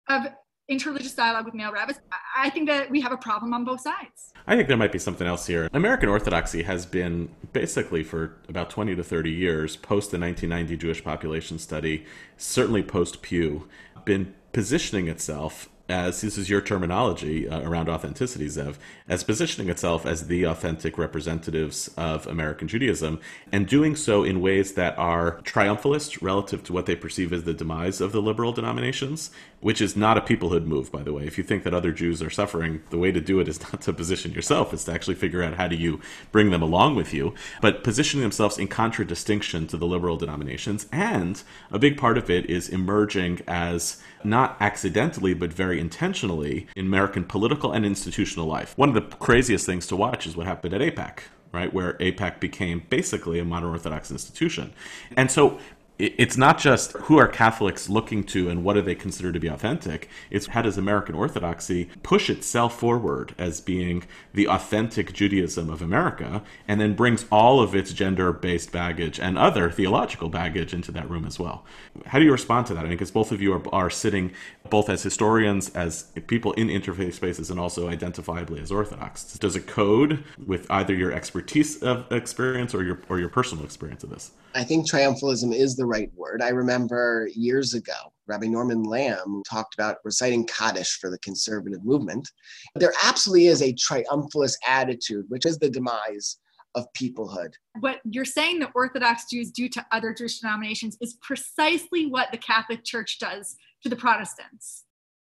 of 0.08 0.26
interreligious 0.70 1.14
dialogue 1.14 1.44
with 1.44 1.54
male 1.54 1.72
rabbis. 1.72 1.98
I 2.36 2.50
think 2.50 2.68
that 2.68 2.90
we 2.90 3.00
have 3.00 3.12
a 3.12 3.16
problem 3.16 3.52
on 3.52 3.64
both 3.64 3.80
sides. 3.80 4.32
I 4.46 4.56
think 4.56 4.68
there 4.68 4.76
might 4.76 4.92
be 4.92 4.98
something 4.98 5.26
else 5.26 5.46
here. 5.46 5.68
American 5.72 6.08
Orthodoxy 6.08 6.62
has 6.62 6.86
been 6.86 7.28
basically 7.52 8.02
for 8.02 8.36
about 8.48 8.70
20 8.70 8.96
to 8.96 9.04
30 9.04 9.30
years, 9.30 9.76
post 9.76 10.10
the 10.10 10.18
1990 10.18 10.76
Jewish 10.76 11.04
population 11.04 11.58
study, 11.58 12.06
certainly 12.36 12.82
post 12.82 13.22
Pew, 13.22 13.68
been 14.04 14.34
positioning 14.52 15.08
itself 15.08 15.68
as 15.88 16.22
this 16.22 16.38
is 16.38 16.48
your 16.48 16.62
terminology 16.62 17.48
uh, 17.48 17.60
around 17.60 17.88
authenticity, 17.88 18.46
Zev, 18.46 18.76
as 19.06 19.22
positioning 19.22 19.68
itself 19.68 20.06
as 20.06 20.28
the 20.28 20.44
authentic 20.44 20.96
representatives 20.96 21.90
of 21.96 22.26
American 22.26 22.68
Judaism, 22.68 23.20
and 23.52 23.66
doing 23.66 23.94
so 23.94 24.24
in 24.24 24.40
ways 24.40 24.74
that 24.74 24.96
are 24.98 25.40
triumphalist 25.42 26.22
relative 26.22 26.64
to 26.64 26.72
what 26.72 26.86
they 26.86 26.96
perceive 26.96 27.32
as 27.32 27.44
the 27.44 27.52
demise 27.52 28.00
of 28.00 28.12
the 28.12 28.22
liberal 28.22 28.52
denominations, 28.52 29.30
which 29.60 29.80
is 29.80 29.94
not 29.96 30.16
a 30.16 30.22
peoplehood 30.22 30.64
move, 30.64 30.90
by 30.90 31.02
the 31.02 31.12
way. 31.12 31.26
If 31.26 31.36
you 31.36 31.44
think 31.44 31.64
that 31.64 31.74
other 31.74 31.92
Jews 31.92 32.22
are 32.22 32.30
suffering, 32.30 32.82
the 32.88 32.98
way 32.98 33.12
to 33.12 33.20
do 33.20 33.38
it 33.40 33.48
is 33.48 33.60
not 33.72 33.82
to 33.82 33.92
position 33.92 34.32
yourself, 34.32 34.72
it's 34.72 34.84
to 34.84 34.92
actually 34.92 35.16
figure 35.16 35.42
out 35.42 35.54
how 35.54 35.68
do 35.68 35.76
you 35.76 36.00
bring 36.32 36.50
them 36.50 36.62
along 36.62 36.96
with 36.96 37.12
you, 37.12 37.34
but 37.60 37.84
positioning 37.84 38.22
themselves 38.22 38.58
in 38.58 38.68
contradistinction 38.68 39.66
to 39.66 39.76
the 39.76 39.86
liberal 39.86 40.16
denominations, 40.16 40.86
and 40.90 41.42
a 41.70 41.78
big 41.78 41.98
part 41.98 42.16
of 42.16 42.30
it 42.30 42.48
is 42.48 42.70
emerging 42.70 43.42
as 43.46 44.02
not 44.24 44.56
accidentally, 44.60 45.34
but 45.34 45.52
very 45.52 45.78
intentionally 45.80 46.66
in 46.76 46.86
American 46.86 47.24
political 47.24 47.72
and 47.72 47.84
institutional 47.84 48.46
life. 48.46 48.72
One 48.76 48.88
of 48.88 48.94
the 48.94 49.16
craziest 49.16 49.66
things 49.66 49.86
to 49.88 49.96
watch 49.96 50.26
is 50.26 50.36
what 50.36 50.46
happened 50.46 50.74
at 50.74 50.80
AIPAC, 50.80 51.20
right, 51.52 51.72
where 51.72 51.94
AIPAC 51.94 52.40
became 52.40 52.84
basically 52.90 53.38
a 53.38 53.44
modern 53.44 53.70
Orthodox 53.70 54.10
institution. 54.10 54.72
And 55.16 55.30
so 55.30 55.58
it's 55.98 56.36
not 56.36 56.58
just 56.58 56.92
who 56.92 57.18
are 57.18 57.28
Catholics 57.28 57.88
looking 57.88 58.24
to 58.24 58.48
and 58.48 58.64
what 58.64 58.74
do 58.74 58.82
they 58.82 58.96
consider 58.96 59.30
to 59.30 59.38
be 59.38 59.46
authentic. 59.46 60.08
It's 60.28 60.46
how 60.46 60.62
does 60.62 60.76
American 60.76 61.14
Orthodoxy 61.14 61.88
push 62.02 62.28
itself 62.28 62.78
forward 62.78 63.32
as 63.38 63.60
being 63.60 64.04
the 64.32 64.48
authentic 64.48 65.12
Judaism 65.12 65.70
of 65.70 65.80
America 65.80 66.42
and 66.66 66.80
then 66.80 66.94
brings 66.94 67.26
all 67.30 67.60
of 67.60 67.76
its 67.76 67.92
gender 67.92 68.32
based 68.32 68.72
baggage 68.72 69.20
and 69.20 69.38
other 69.38 69.70
theological 69.70 70.28
baggage 70.28 70.74
into 70.74 70.90
that 70.90 71.08
room 71.08 71.24
as 71.24 71.38
well. 71.38 71.64
How 72.06 72.18
do 72.18 72.24
you 72.24 72.32
respond 72.32 72.66
to 72.66 72.74
that? 72.74 72.80
I 72.80 72.82
mean, 72.84 72.92
because 72.92 73.12
both 73.12 73.30
of 73.30 73.40
you 73.40 73.52
are, 73.52 73.62
are 73.72 73.90
sitting 73.90 74.32
both 74.70 74.88
as 74.88 75.02
historians, 75.02 75.70
as 75.70 76.04
people 76.26 76.52
in 76.54 76.68
interfaith 76.68 77.14
spaces, 77.14 77.50
and 77.50 77.60
also 77.60 77.88
identifiably 77.88 78.60
as 78.60 78.72
Orthodox. 78.72 79.38
Does 79.38 79.54
it 79.54 79.68
code 79.68 80.24
with 80.44 80.68
either 80.70 80.94
your 80.94 81.12
expertise 81.12 81.82
of 81.82 82.10
experience 82.10 82.74
or 82.74 82.82
your, 82.82 83.00
or 83.08 83.20
your 83.20 83.28
personal 83.28 83.64
experience 83.64 84.02
of 84.02 84.10
this? 84.10 84.32
I 84.54 84.64
think 84.64 84.88
triumphalism 84.88 85.54
is 85.54 85.74
the 85.74 85.83
right 85.86 86.10
word. 86.14 86.42
I 86.42 86.50
remember 86.50 87.28
years 87.34 87.74
ago, 87.74 88.12
Rabbi 88.26 88.46
Norman 88.46 88.84
Lamm 88.84 89.42
talked 89.48 89.74
about 89.74 89.98
reciting 90.04 90.46
Kaddish 90.46 90.98
for 90.98 91.10
the 91.10 91.18
conservative 91.18 91.84
movement. 91.84 92.28
There 92.74 92.92
absolutely 93.02 93.46
is 93.46 93.62
a 93.62 93.74
triumphalist 93.74 94.56
attitude, 94.66 95.26
which 95.28 95.46
is 95.46 95.58
the 95.58 95.70
demise 95.70 96.38
of 96.74 96.86
peoplehood. 96.98 97.52
What 97.80 98.00
you're 98.04 98.24
saying 98.24 98.58
that 98.60 98.72
Orthodox 98.74 99.24
Jews 99.30 99.50
do 99.50 99.68
to 99.68 99.86
other 99.92 100.12
Jewish 100.12 100.40
denominations 100.40 100.96
is 101.00 101.18
precisely 101.22 102.06
what 102.06 102.30
the 102.32 102.38
Catholic 102.38 102.84
Church 102.84 103.18
does 103.18 103.56
to 103.82 103.88
the 103.88 103.96
Protestants. 103.96 104.84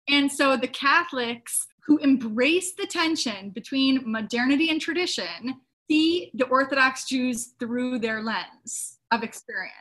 And 0.08 0.30
so 0.30 0.56
the 0.56 0.68
Catholics 0.68 1.66
who 1.86 1.98
embrace 1.98 2.74
the 2.74 2.86
tension 2.86 3.50
between 3.50 4.02
modernity 4.10 4.70
and 4.70 4.80
tradition 4.80 5.60
see 5.88 6.30
the 6.34 6.46
Orthodox 6.46 7.04
Jews 7.04 7.54
through 7.58 7.98
their 8.00 8.22
lens 8.22 8.98
of 9.12 9.22
experience. 9.22 9.72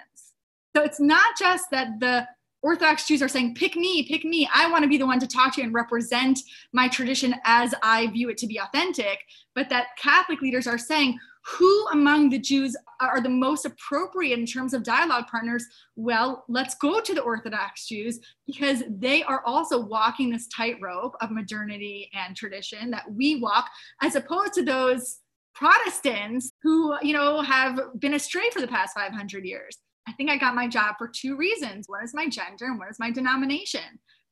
So 0.76 0.84
it's 0.84 1.00
not 1.00 1.38
just 1.40 1.70
that 1.72 2.00
the 2.02 2.28
Orthodox 2.62 3.08
Jews 3.08 3.22
are 3.22 3.30
saying, 3.30 3.56
pick 3.56 3.78
me, 3.78 4.06
pick 4.08 4.26
me. 4.26 4.50
I 4.54 4.70
want 4.70 4.84
to 4.84 4.90
be 4.90 4.98
the 4.98 5.06
one 5.06 5.20
to 5.20 5.28
talk 5.28 5.54
to 5.54 5.62
you 5.62 5.66
and 5.68 5.74
represent 5.74 6.40
my 6.74 6.90
tradition 6.90 7.36
as 7.46 7.74
I 7.82 8.08
view 8.08 8.30
it 8.30 8.38
to 8.40 8.48
be 8.48 8.60
authentic. 8.60 9.20
But 9.54 9.70
that 9.70 9.96
Catholic 9.98 10.42
leaders 10.42 10.68
are 10.68 10.78
saying, 10.78 11.18
who 11.46 11.88
among 11.94 12.30
the 12.30 12.40
Jews 12.40 12.76
are 13.00 13.22
the 13.22 13.30
most 13.30 13.66
appropriate 13.66 14.38
in 14.38 14.46
terms 14.46 14.74
of 14.74 14.84
dialogue 14.84 15.28
partners? 15.28 15.64
Well, 15.96 16.44
let's 16.50 16.76
go 16.76 17.00
to 17.00 17.14
the 17.14 17.22
Orthodox 17.22 17.88
Jews 17.88 18.20
because 18.46 18.84
they 18.90 19.24
are 19.24 19.44
also 19.46 19.80
walking 19.80 20.30
this 20.30 20.48
tightrope 20.48 21.16
of 21.22 21.32
modernity 21.32 22.10
and 22.14 22.36
tradition 22.36 22.90
that 22.92 23.10
we 23.10 23.40
walk, 23.40 23.70
as 24.02 24.16
opposed 24.16 24.56
to 24.56 24.64
those 24.64 25.20
Protestants 25.54 26.52
who, 26.64 26.96
you 27.02 27.14
know, 27.14 27.42
have 27.42 27.80
been 27.98 28.16
astray 28.16 28.50
for 28.50 28.60
the 28.60 28.68
past 28.68 28.94
500 28.94 29.46
years. 29.46 29.78
I 30.08 30.14
think 30.14 30.30
I 30.30 30.38
got 30.38 30.56
my 30.56 30.68
job 30.68 30.96
for 30.98 31.08
two 31.08 31.36
reasons. 31.36 31.88
One 31.88 32.04
is 32.04 32.14
my 32.14 32.28
gender 32.28 32.66
and 32.66 32.80
one 32.80 32.90
is 32.90 33.00
my 33.00 33.12
denomination. 33.12 33.82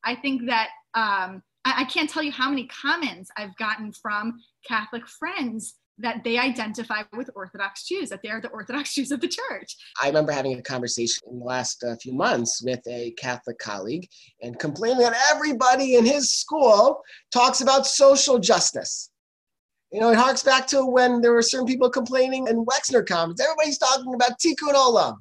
I 0.03 0.15
think 0.15 0.47
that 0.47 0.69
um, 0.93 1.41
I, 1.65 1.81
I 1.81 1.83
can't 1.86 2.09
tell 2.09 2.23
you 2.23 2.31
how 2.31 2.49
many 2.49 2.67
comments 2.67 3.31
I've 3.38 3.55
gotten 3.57 3.91
from 3.93 4.39
Catholic 4.67 5.07
friends 5.07 5.75
that 5.99 6.23
they 6.23 6.38
identify 6.39 7.03
with 7.15 7.29
Orthodox 7.36 7.88
Jews, 7.88 8.09
that 8.09 8.21
they 8.23 8.29
are 8.29 8.41
the 8.41 8.49
Orthodox 8.49 8.95
Jews 8.95 9.12
of 9.12 9.21
the 9.21 9.27
church. 9.27 9.75
I 10.01 10.07
remember 10.07 10.31
having 10.31 10.57
a 10.57 10.62
conversation 10.62 11.21
in 11.29 11.39
the 11.39 11.45
last 11.45 11.83
uh, 11.83 11.95
few 12.01 12.13
months 12.13 12.63
with 12.63 12.81
a 12.88 13.12
Catholic 13.12 13.59
colleague 13.59 14.07
and 14.41 14.57
complaining 14.57 14.99
that 14.99 15.15
everybody 15.31 15.95
in 15.95 16.05
his 16.05 16.33
school 16.33 17.01
talks 17.31 17.62
about 17.62 17.86
social 17.86 18.39
justice. 18.39 19.12
You 19.91 19.99
know, 19.99 20.09
it 20.09 20.17
harks 20.17 20.41
back 20.41 20.65
to 20.67 20.83
when 20.83 21.21
there 21.21 21.33
were 21.33 21.43
certain 21.43 21.67
people 21.67 21.89
complaining 21.89 22.47
in 22.47 22.65
Wexner 22.65 23.05
comments. 23.05 23.41
Everybody's 23.41 23.77
talking 23.77 24.15
about 24.15 24.39
tikkun 24.39 24.73
olam. 24.73 25.17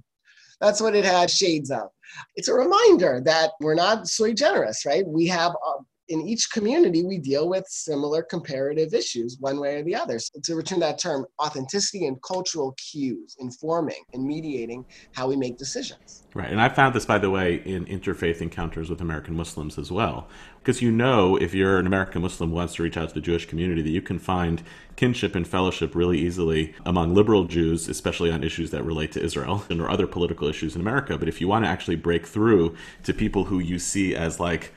That's 0.63 0.81
what 0.81 0.95
it 0.95 1.05
had 1.05 1.29
shades 1.29 1.73
of. 1.73 1.89
It's 2.37 2.49
a 2.49 2.55
reminder 2.55 3.21
that 3.25 3.51
we're 3.61 3.75
not 3.75 4.09
sui 4.09 4.33
generis, 4.33 4.87
right? 4.87 5.05
We 5.07 5.27
have 5.27 5.51
uh, 5.51 5.83
in 6.13 6.21
each 6.21 6.51
community, 6.51 7.03
we 7.03 7.17
deal 7.17 7.49
with 7.49 7.67
similar 7.69 8.23
comparative 8.23 8.93
issues, 8.93 9.39
one 9.41 9.59
way 9.59 9.77
or 9.77 9.83
the 9.83 9.95
other. 9.95 10.19
So 10.19 10.39
to 10.45 10.55
return 10.55 10.81
that 10.81 10.99
term, 10.99 11.25
authenticity 11.43 12.07
and 12.07 12.23
cultural 12.23 12.73
cues, 12.73 13.35
informing 13.41 14.03
and 14.13 14.23
mediating 14.23 14.85
how 15.15 15.27
we 15.27 15.37
make 15.37 15.57
decisions. 15.57 16.25
Right. 16.35 16.51
And 16.51 16.61
I 16.61 16.69
found 16.69 16.95
this, 16.95 17.07
by 17.07 17.17
the 17.17 17.31
way, 17.31 17.63
in 17.65 17.87
interfaith 17.87 18.43
encounters 18.43 18.91
with 18.91 19.01
American 19.01 19.35
Muslims 19.35 19.79
as 19.79 19.91
well. 19.91 20.29
Because 20.59 20.83
you 20.83 20.91
know, 20.91 21.37
if 21.37 21.55
you're 21.55 21.79
an 21.79 21.87
American 21.87 22.21
Muslim 22.21 22.51
who 22.51 22.57
wants 22.57 22.75
to 22.75 22.83
reach 22.83 22.99
out 22.99 23.09
to 23.09 23.15
the 23.15 23.21
Jewish 23.23 23.47
community, 23.47 23.81
that 23.81 23.91
you 23.91 24.03
can 24.03 24.19
find 24.19 24.63
kinship 24.97 25.35
and 25.35 25.49
fellowship 25.49 25.95
really 25.95 26.19
easily 26.19 26.75
among 26.85 27.15
liberal 27.15 27.45
Jews, 27.45 27.89
especially 27.89 28.31
on 28.31 28.45
issues 28.45 28.71
that 28.71 28.85
relate 28.85 29.13
to 29.13 29.23
Israel 29.23 29.65
and 29.71 29.81
or 29.81 29.89
other 29.89 30.07
political 30.07 30.47
issues 30.47 30.75
in 30.75 30.83
America. 30.83 31.17
But 31.17 31.29
if 31.29 31.41
you 31.41 31.49
want 31.49 31.65
to 31.65 31.71
actually 31.71 31.97
break 31.97 32.27
through 32.27 32.77
to 33.05 33.15
people 33.15 33.45
who 33.45 33.61
you 33.61 33.79
see 33.79 34.15
as 34.15 34.39
like, 34.39 34.75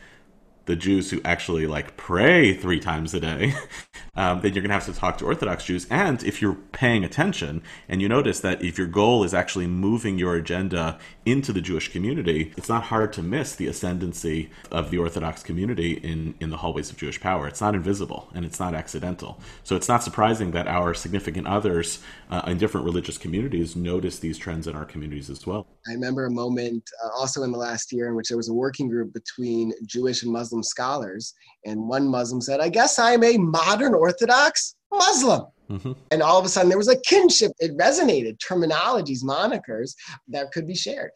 the 0.65 0.75
Jews 0.75 1.11
who 1.11 1.21
actually 1.23 1.67
like 1.67 1.95
pray 1.97 2.53
three 2.53 2.79
times 2.79 3.13
a 3.13 3.19
day, 3.19 3.53
um, 4.15 4.41
then 4.41 4.53
you're 4.53 4.61
going 4.61 4.69
to 4.69 4.73
have 4.73 4.85
to 4.85 4.93
talk 4.93 5.17
to 5.19 5.25
Orthodox 5.25 5.65
Jews. 5.65 5.85
And 5.89 6.23
if 6.23 6.41
you're 6.41 6.55
paying 6.71 7.03
attention 7.03 7.61
and 7.87 8.01
you 8.01 8.09
notice 8.09 8.39
that 8.41 8.63
if 8.63 8.77
your 8.77 8.87
goal 8.87 9.23
is 9.23 9.33
actually 9.33 9.67
moving 9.67 10.17
your 10.17 10.35
agenda 10.35 10.97
into 11.25 11.53
the 11.53 11.61
Jewish 11.61 11.91
community, 11.91 12.53
it's 12.57 12.69
not 12.69 12.83
hard 12.83 13.13
to 13.13 13.21
miss 13.21 13.55
the 13.55 13.67
ascendancy 13.67 14.49
of 14.71 14.91
the 14.91 14.97
Orthodox 14.97 15.43
community 15.43 15.93
in, 15.93 16.35
in 16.39 16.49
the 16.49 16.57
hallways 16.57 16.89
of 16.89 16.97
Jewish 16.97 17.19
power. 17.19 17.47
It's 17.47 17.61
not 17.61 17.75
invisible 17.75 18.29
and 18.33 18.45
it's 18.45 18.59
not 18.59 18.73
accidental. 18.73 19.39
So 19.63 19.75
it's 19.75 19.87
not 19.87 20.03
surprising 20.03 20.51
that 20.51 20.67
our 20.67 20.93
significant 20.93 21.47
others 21.47 21.99
uh, 22.31 22.41
in 22.47 22.57
different 22.57 22.85
religious 22.85 23.17
communities 23.17 23.75
notice 23.75 24.19
these 24.19 24.37
trends 24.37 24.67
in 24.67 24.75
our 24.75 24.85
communities 24.85 25.29
as 25.29 25.45
well. 25.45 25.67
I 25.87 25.93
remember 25.93 26.25
a 26.25 26.31
moment 26.31 26.83
uh, 27.03 27.09
also 27.09 27.43
in 27.43 27.51
the 27.51 27.57
last 27.57 27.91
year 27.91 28.07
in 28.07 28.15
which 28.15 28.29
there 28.29 28.37
was 28.37 28.49
a 28.49 28.53
working 28.53 28.89
group 28.89 29.13
between 29.13 29.71
Jewish 29.85 30.23
and 30.23 30.31
Muslim 30.31 30.54
scholars. 30.63 31.33
And 31.65 31.87
one 31.87 32.07
Muslim 32.07 32.41
said, 32.41 32.59
I 32.59 32.69
guess 32.69 32.99
I'm 32.99 33.23
a 33.23 33.37
modern 33.37 33.93
Orthodox 33.93 34.75
Muslim. 34.91 35.45
Mm-hmm. 35.69 35.93
And 36.11 36.21
all 36.21 36.39
of 36.39 36.45
a 36.45 36.49
sudden 36.49 36.69
there 36.69 36.77
was 36.77 36.89
a 36.89 36.99
kinship. 37.01 37.51
It 37.59 37.77
resonated, 37.77 38.37
terminologies, 38.37 39.23
monikers 39.23 39.95
that 40.27 40.51
could 40.51 40.67
be 40.67 40.75
shared. 40.75 41.11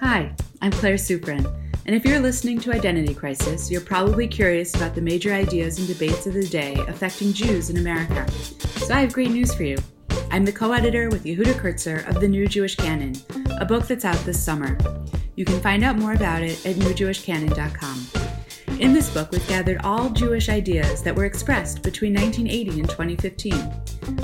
Hi, 0.00 0.34
I'm 0.60 0.72
Claire 0.72 0.96
Sufrin. 0.96 1.46
And 1.84 1.96
if 1.96 2.04
you're 2.04 2.20
listening 2.20 2.60
to 2.60 2.72
Identity 2.72 3.14
Crisis, 3.14 3.70
you're 3.70 3.80
probably 3.80 4.28
curious 4.28 4.74
about 4.74 4.94
the 4.94 5.00
major 5.00 5.32
ideas 5.32 5.78
and 5.78 5.88
debates 5.88 6.26
of 6.26 6.34
the 6.34 6.46
day 6.46 6.74
affecting 6.86 7.32
Jews 7.32 7.70
in 7.70 7.78
America. 7.78 8.30
So 8.78 8.94
I 8.94 9.00
have 9.00 9.12
great 9.12 9.30
news 9.30 9.52
for 9.54 9.64
you. 9.64 9.78
I'm 10.30 10.44
the 10.44 10.52
co 10.52 10.72
editor 10.72 11.08
with 11.08 11.24
Yehuda 11.24 11.54
Kurtzer 11.54 12.08
of 12.08 12.20
The 12.20 12.28
New 12.28 12.46
Jewish 12.46 12.76
Canon, 12.76 13.14
a 13.60 13.64
book 13.64 13.86
that's 13.86 14.04
out 14.04 14.16
this 14.24 14.42
summer. 14.42 14.78
You 15.34 15.44
can 15.44 15.60
find 15.60 15.82
out 15.82 15.96
more 15.96 16.12
about 16.12 16.42
it 16.42 16.64
at 16.66 16.76
newjewishcanon.com. 16.76 18.06
In 18.80 18.92
this 18.92 19.10
book, 19.10 19.30
we've 19.30 19.46
gathered 19.48 19.80
all 19.84 20.10
Jewish 20.10 20.48
ideas 20.48 21.02
that 21.04 21.14
were 21.14 21.24
expressed 21.24 21.82
between 21.82 22.14
1980 22.14 22.80
and 22.80 22.90
2015. 22.90 23.52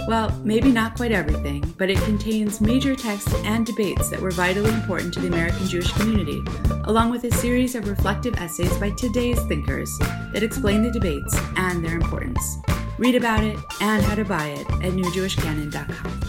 Well, 0.09 0.31
maybe 0.43 0.73
not 0.73 0.97
quite 0.97 1.13
everything, 1.13 1.61
but 1.79 1.91
it 1.91 1.99
contains 1.99 2.61
major 2.61 2.97
texts 2.97 3.33
and 3.45 3.65
debates 3.65 4.11
that 4.11 4.21
were 4.21 4.33
vitally 4.33 4.73
important 4.73 5.15
to 5.15 5.21
the 5.21 5.29
American 5.29 5.67
Jewish 5.69 5.93
community, 5.93 6.43
along 6.85 7.11
with 7.11 7.25
a 7.25 7.31
series 7.31 7.75
of 7.75 7.89
reflective 7.89 8.35
essays 8.39 8.77
by 8.79 8.91
today's 8.91 9.41
thinkers 9.45 9.97
that 10.33 10.43
explain 10.43 10.83
the 10.83 10.91
debates 10.91 11.39
and 11.57 11.85
their 11.85 11.95
importance. 11.95 12.59
Read 12.99 13.15
about 13.15 13.45
it 13.45 13.57
and 13.81 14.03
how 14.03 14.17
to 14.17 14.25
buy 14.25 14.49
it 14.49 14.69
at 14.71 14.93
newjewishcanon.com. 14.93 16.28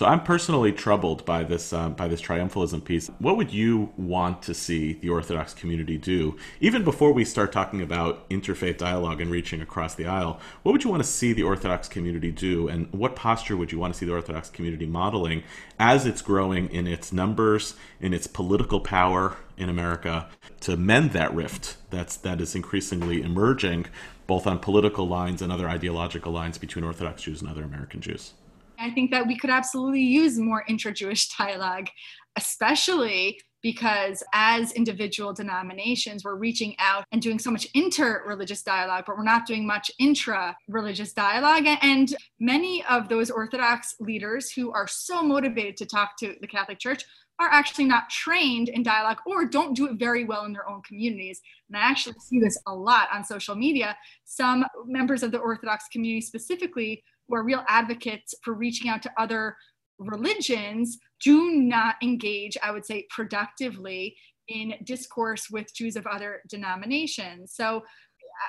So 0.00 0.06
I'm 0.06 0.22
personally 0.22 0.72
troubled 0.72 1.26
by 1.26 1.44
this 1.44 1.74
um, 1.74 1.92
by 1.92 2.08
this 2.08 2.22
triumphalism 2.22 2.82
piece. 2.82 3.08
What 3.18 3.36
would 3.36 3.52
you 3.52 3.92
want 3.98 4.40
to 4.44 4.54
see 4.54 4.94
the 4.94 5.10
Orthodox 5.10 5.52
community 5.52 5.98
do, 5.98 6.38
even 6.58 6.84
before 6.84 7.12
we 7.12 7.22
start 7.22 7.52
talking 7.52 7.82
about 7.82 8.26
interfaith 8.30 8.78
dialogue 8.78 9.20
and 9.20 9.30
reaching 9.30 9.60
across 9.60 9.94
the 9.94 10.06
aisle? 10.06 10.40
What 10.62 10.72
would 10.72 10.84
you 10.84 10.88
want 10.88 11.02
to 11.02 11.08
see 11.08 11.34
the 11.34 11.42
Orthodox 11.42 11.86
community 11.86 12.30
do, 12.30 12.66
and 12.66 12.90
what 12.94 13.14
posture 13.14 13.58
would 13.58 13.72
you 13.72 13.78
want 13.78 13.92
to 13.92 13.98
see 13.98 14.06
the 14.06 14.14
Orthodox 14.14 14.48
community 14.48 14.86
modeling 14.86 15.42
as 15.78 16.06
it's 16.06 16.22
growing 16.22 16.70
in 16.70 16.86
its 16.86 17.12
numbers, 17.12 17.74
in 18.00 18.14
its 18.14 18.26
political 18.26 18.80
power 18.80 19.36
in 19.58 19.68
America, 19.68 20.30
to 20.60 20.78
mend 20.78 21.10
that 21.10 21.34
rift 21.34 21.76
that's 21.90 22.16
that 22.16 22.40
is 22.40 22.54
increasingly 22.54 23.20
emerging, 23.20 23.84
both 24.26 24.46
on 24.46 24.60
political 24.60 25.06
lines 25.06 25.42
and 25.42 25.52
other 25.52 25.68
ideological 25.68 26.32
lines 26.32 26.56
between 26.56 26.86
Orthodox 26.86 27.20
Jews 27.20 27.42
and 27.42 27.50
other 27.50 27.64
American 27.64 28.00
Jews? 28.00 28.32
I 28.80 28.90
think 28.90 29.10
that 29.10 29.26
we 29.26 29.36
could 29.36 29.50
absolutely 29.50 30.02
use 30.02 30.38
more 30.38 30.64
intra 30.68 30.92
Jewish 30.92 31.28
dialogue, 31.38 31.88
especially 32.36 33.40
because 33.62 34.22
as 34.32 34.72
individual 34.72 35.34
denominations, 35.34 36.24
we're 36.24 36.34
reaching 36.34 36.74
out 36.78 37.04
and 37.12 37.20
doing 37.20 37.38
so 37.38 37.50
much 37.50 37.66
inter 37.74 38.24
religious 38.26 38.62
dialogue, 38.62 39.04
but 39.06 39.18
we're 39.18 39.22
not 39.22 39.46
doing 39.46 39.66
much 39.66 39.90
intra 39.98 40.56
religious 40.66 41.12
dialogue. 41.12 41.66
And 41.82 42.14
many 42.38 42.82
of 42.86 43.10
those 43.10 43.30
Orthodox 43.30 43.96
leaders 44.00 44.50
who 44.50 44.72
are 44.72 44.88
so 44.88 45.22
motivated 45.22 45.76
to 45.76 45.86
talk 45.86 46.16
to 46.20 46.36
the 46.40 46.46
Catholic 46.46 46.78
Church 46.78 47.04
are 47.38 47.48
actually 47.50 47.86
not 47.86 48.08
trained 48.10 48.68
in 48.68 48.82
dialogue 48.82 49.18
or 49.26 49.46
don't 49.46 49.74
do 49.74 49.86
it 49.88 49.98
very 49.98 50.24
well 50.24 50.44
in 50.44 50.52
their 50.52 50.68
own 50.68 50.82
communities. 50.82 51.40
And 51.68 51.76
I 51.76 51.80
actually 51.80 52.16
see 52.18 52.38
this 52.38 52.58
a 52.66 52.74
lot 52.74 53.08
on 53.12 53.24
social 53.24 53.54
media. 53.54 53.96
Some 54.24 54.64
members 54.86 55.22
of 55.22 55.32
the 55.32 55.38
Orthodox 55.38 55.86
community 55.88 56.20
specifically 56.20 57.02
who 57.30 57.36
are 57.36 57.44
real 57.44 57.64
advocates 57.68 58.34
for 58.42 58.54
reaching 58.54 58.90
out 58.90 59.02
to 59.02 59.12
other 59.16 59.56
religions 59.98 60.98
do 61.22 61.52
not 61.52 61.96
engage, 62.02 62.56
I 62.62 62.72
would 62.72 62.84
say, 62.84 63.06
productively 63.10 64.16
in 64.48 64.74
discourse 64.84 65.48
with 65.50 65.72
Jews 65.74 65.96
of 65.96 66.06
other 66.06 66.42
denominations. 66.48 67.52
So 67.54 67.82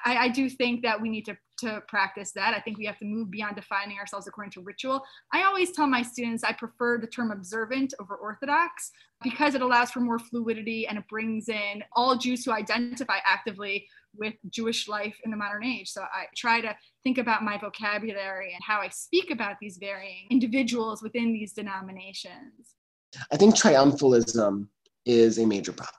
I, 0.05 0.17
I, 0.17 0.27
do 0.29 0.49
think 0.49 0.81
that 0.83 0.99
we 0.99 1.09
need 1.09 1.25
to, 1.25 1.37
to 1.59 1.81
practice 1.87 2.31
that. 2.33 2.55
I 2.55 2.59
think 2.59 2.77
we 2.77 2.85
have 2.85 2.97
to 2.99 3.05
move 3.05 3.29
beyond 3.29 3.57
defining 3.57 3.99
ourselves 3.99 4.25
according 4.25 4.51
to 4.51 4.61
ritual. 4.61 5.03
I 5.33 5.43
always 5.43 5.71
tell 5.71 5.85
my 5.85 6.01
students 6.01 6.43
I 6.43 6.53
prefer 6.53 6.97
the 6.97 7.07
term 7.07 7.31
observant 7.31 7.93
over 7.99 8.15
orthodox 8.15 8.91
because 9.21 9.53
it 9.53 9.61
allows 9.61 9.91
for 9.91 9.99
more 9.99 10.17
fluidity 10.17 10.87
and 10.87 10.97
it 10.97 11.07
brings 11.09 11.49
in 11.49 11.83
all 11.93 12.15
Jews 12.15 12.45
who 12.45 12.51
identify 12.51 13.17
actively 13.25 13.87
with 14.15 14.33
Jewish 14.49 14.87
life 14.87 15.17
in 15.23 15.31
the 15.31 15.37
modern 15.37 15.63
age. 15.63 15.89
So 15.89 16.01
I 16.01 16.25
try 16.35 16.61
to 16.61 16.75
think 17.03 17.17
about 17.17 17.43
my 17.43 17.57
vocabulary 17.57 18.53
and 18.53 18.63
how 18.65 18.79
I 18.79 18.89
speak 18.89 19.31
about 19.31 19.55
these 19.61 19.77
varying 19.77 20.27
individuals 20.29 21.01
within 21.01 21.33
these 21.33 21.53
denominations. 21.53 22.75
I 23.31 23.37
think 23.37 23.55
triumphalism 23.55 24.67
is 25.05 25.37
a 25.37 25.45
major 25.45 25.73
problem, 25.73 25.95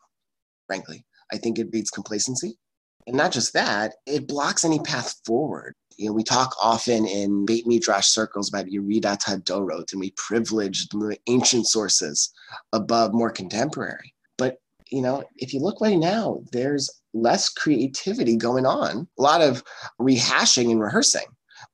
frankly. 0.66 1.04
I 1.32 1.38
think 1.38 1.58
it 1.58 1.70
breeds 1.70 1.90
complacency. 1.90 2.58
And 3.06 3.16
not 3.16 3.32
just 3.32 3.52
that, 3.54 3.94
it 4.06 4.28
blocks 4.28 4.64
any 4.64 4.78
path 4.78 5.20
forward. 5.26 5.74
You 5.96 6.06
know, 6.06 6.12
we 6.12 6.22
talk 6.22 6.54
often 6.62 7.06
in 7.06 7.44
Beit 7.44 7.66
Midrash 7.66 8.06
circles 8.06 8.48
about 8.48 8.66
Yeridat 8.66 9.22
Hadorot, 9.24 9.92
and 9.92 10.00
we 10.00 10.12
privilege 10.16 10.88
the 10.88 11.18
ancient 11.26 11.66
sources 11.66 12.32
above 12.72 13.12
more 13.12 13.30
contemporary. 13.30 14.14
But 14.38 14.58
you 14.90 15.02
know, 15.02 15.24
if 15.36 15.52
you 15.52 15.60
look 15.60 15.80
right 15.80 15.98
now, 15.98 16.42
there's 16.52 17.01
less 17.14 17.48
creativity 17.48 18.36
going 18.36 18.66
on, 18.66 19.06
a 19.18 19.22
lot 19.22 19.40
of 19.40 19.62
rehashing 20.00 20.70
and 20.70 20.80
rehearsing, 20.80 21.26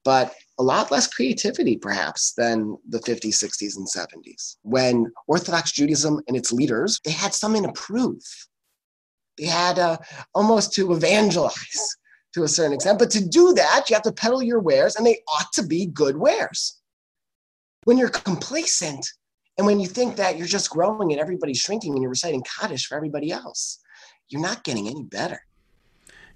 but 0.05 0.35
a 0.59 0.63
lot 0.63 0.91
less 0.91 1.07
creativity 1.07 1.77
perhaps 1.77 2.33
than 2.37 2.77
the 2.89 2.99
50s, 2.99 3.43
60s, 3.43 3.77
and 3.77 3.87
70s 3.87 4.57
when 4.63 5.11
Orthodox 5.27 5.73
Judaism 5.73 6.21
and 6.27 6.37
its 6.37 6.53
leaders, 6.53 7.01
they 7.05 7.13
had 7.13 7.33
something 7.33 7.63
to 7.63 7.73
prove. 7.73 8.23
They 9.39 9.47
had 9.47 9.79
uh, 9.79 9.99
almost 10.35 10.73
to 10.75 10.93
evangelize 10.93 11.97
to 12.35 12.43
a 12.43 12.49
certain 12.49 12.73
extent. 12.73 12.99
But 12.99 13.11
to 13.13 13.27
do 13.27 13.55
that, 13.55 13.89
you 13.89 13.95
have 13.95 14.03
to 14.03 14.13
peddle 14.13 14.43
your 14.43 14.61
wares, 14.61 14.97
and 14.97 15.07
they 15.07 15.23
ought 15.29 15.53
to 15.55 15.63
be 15.63 15.87
good 15.87 16.17
wares. 16.17 16.81
When 17.85 17.97
you're 17.97 18.09
complacent 18.09 19.09
and 19.57 19.67
when 19.67 19.81
you 19.81 19.87
think 19.87 20.17
that 20.17 20.37
you're 20.37 20.47
just 20.47 20.71
growing 20.71 21.13
and 21.13 21.21
everybody's 21.21 21.59
shrinking 21.59 21.93
and 21.93 22.03
you're 22.03 22.11
reciting 22.11 22.43
Kaddish 22.43 22.87
for 22.87 22.97
everybody 22.97 23.31
else, 23.31 23.81
you're 24.29 24.43
not 24.43 24.65
getting 24.65 24.89
any 24.89 25.03
better. 25.03 25.43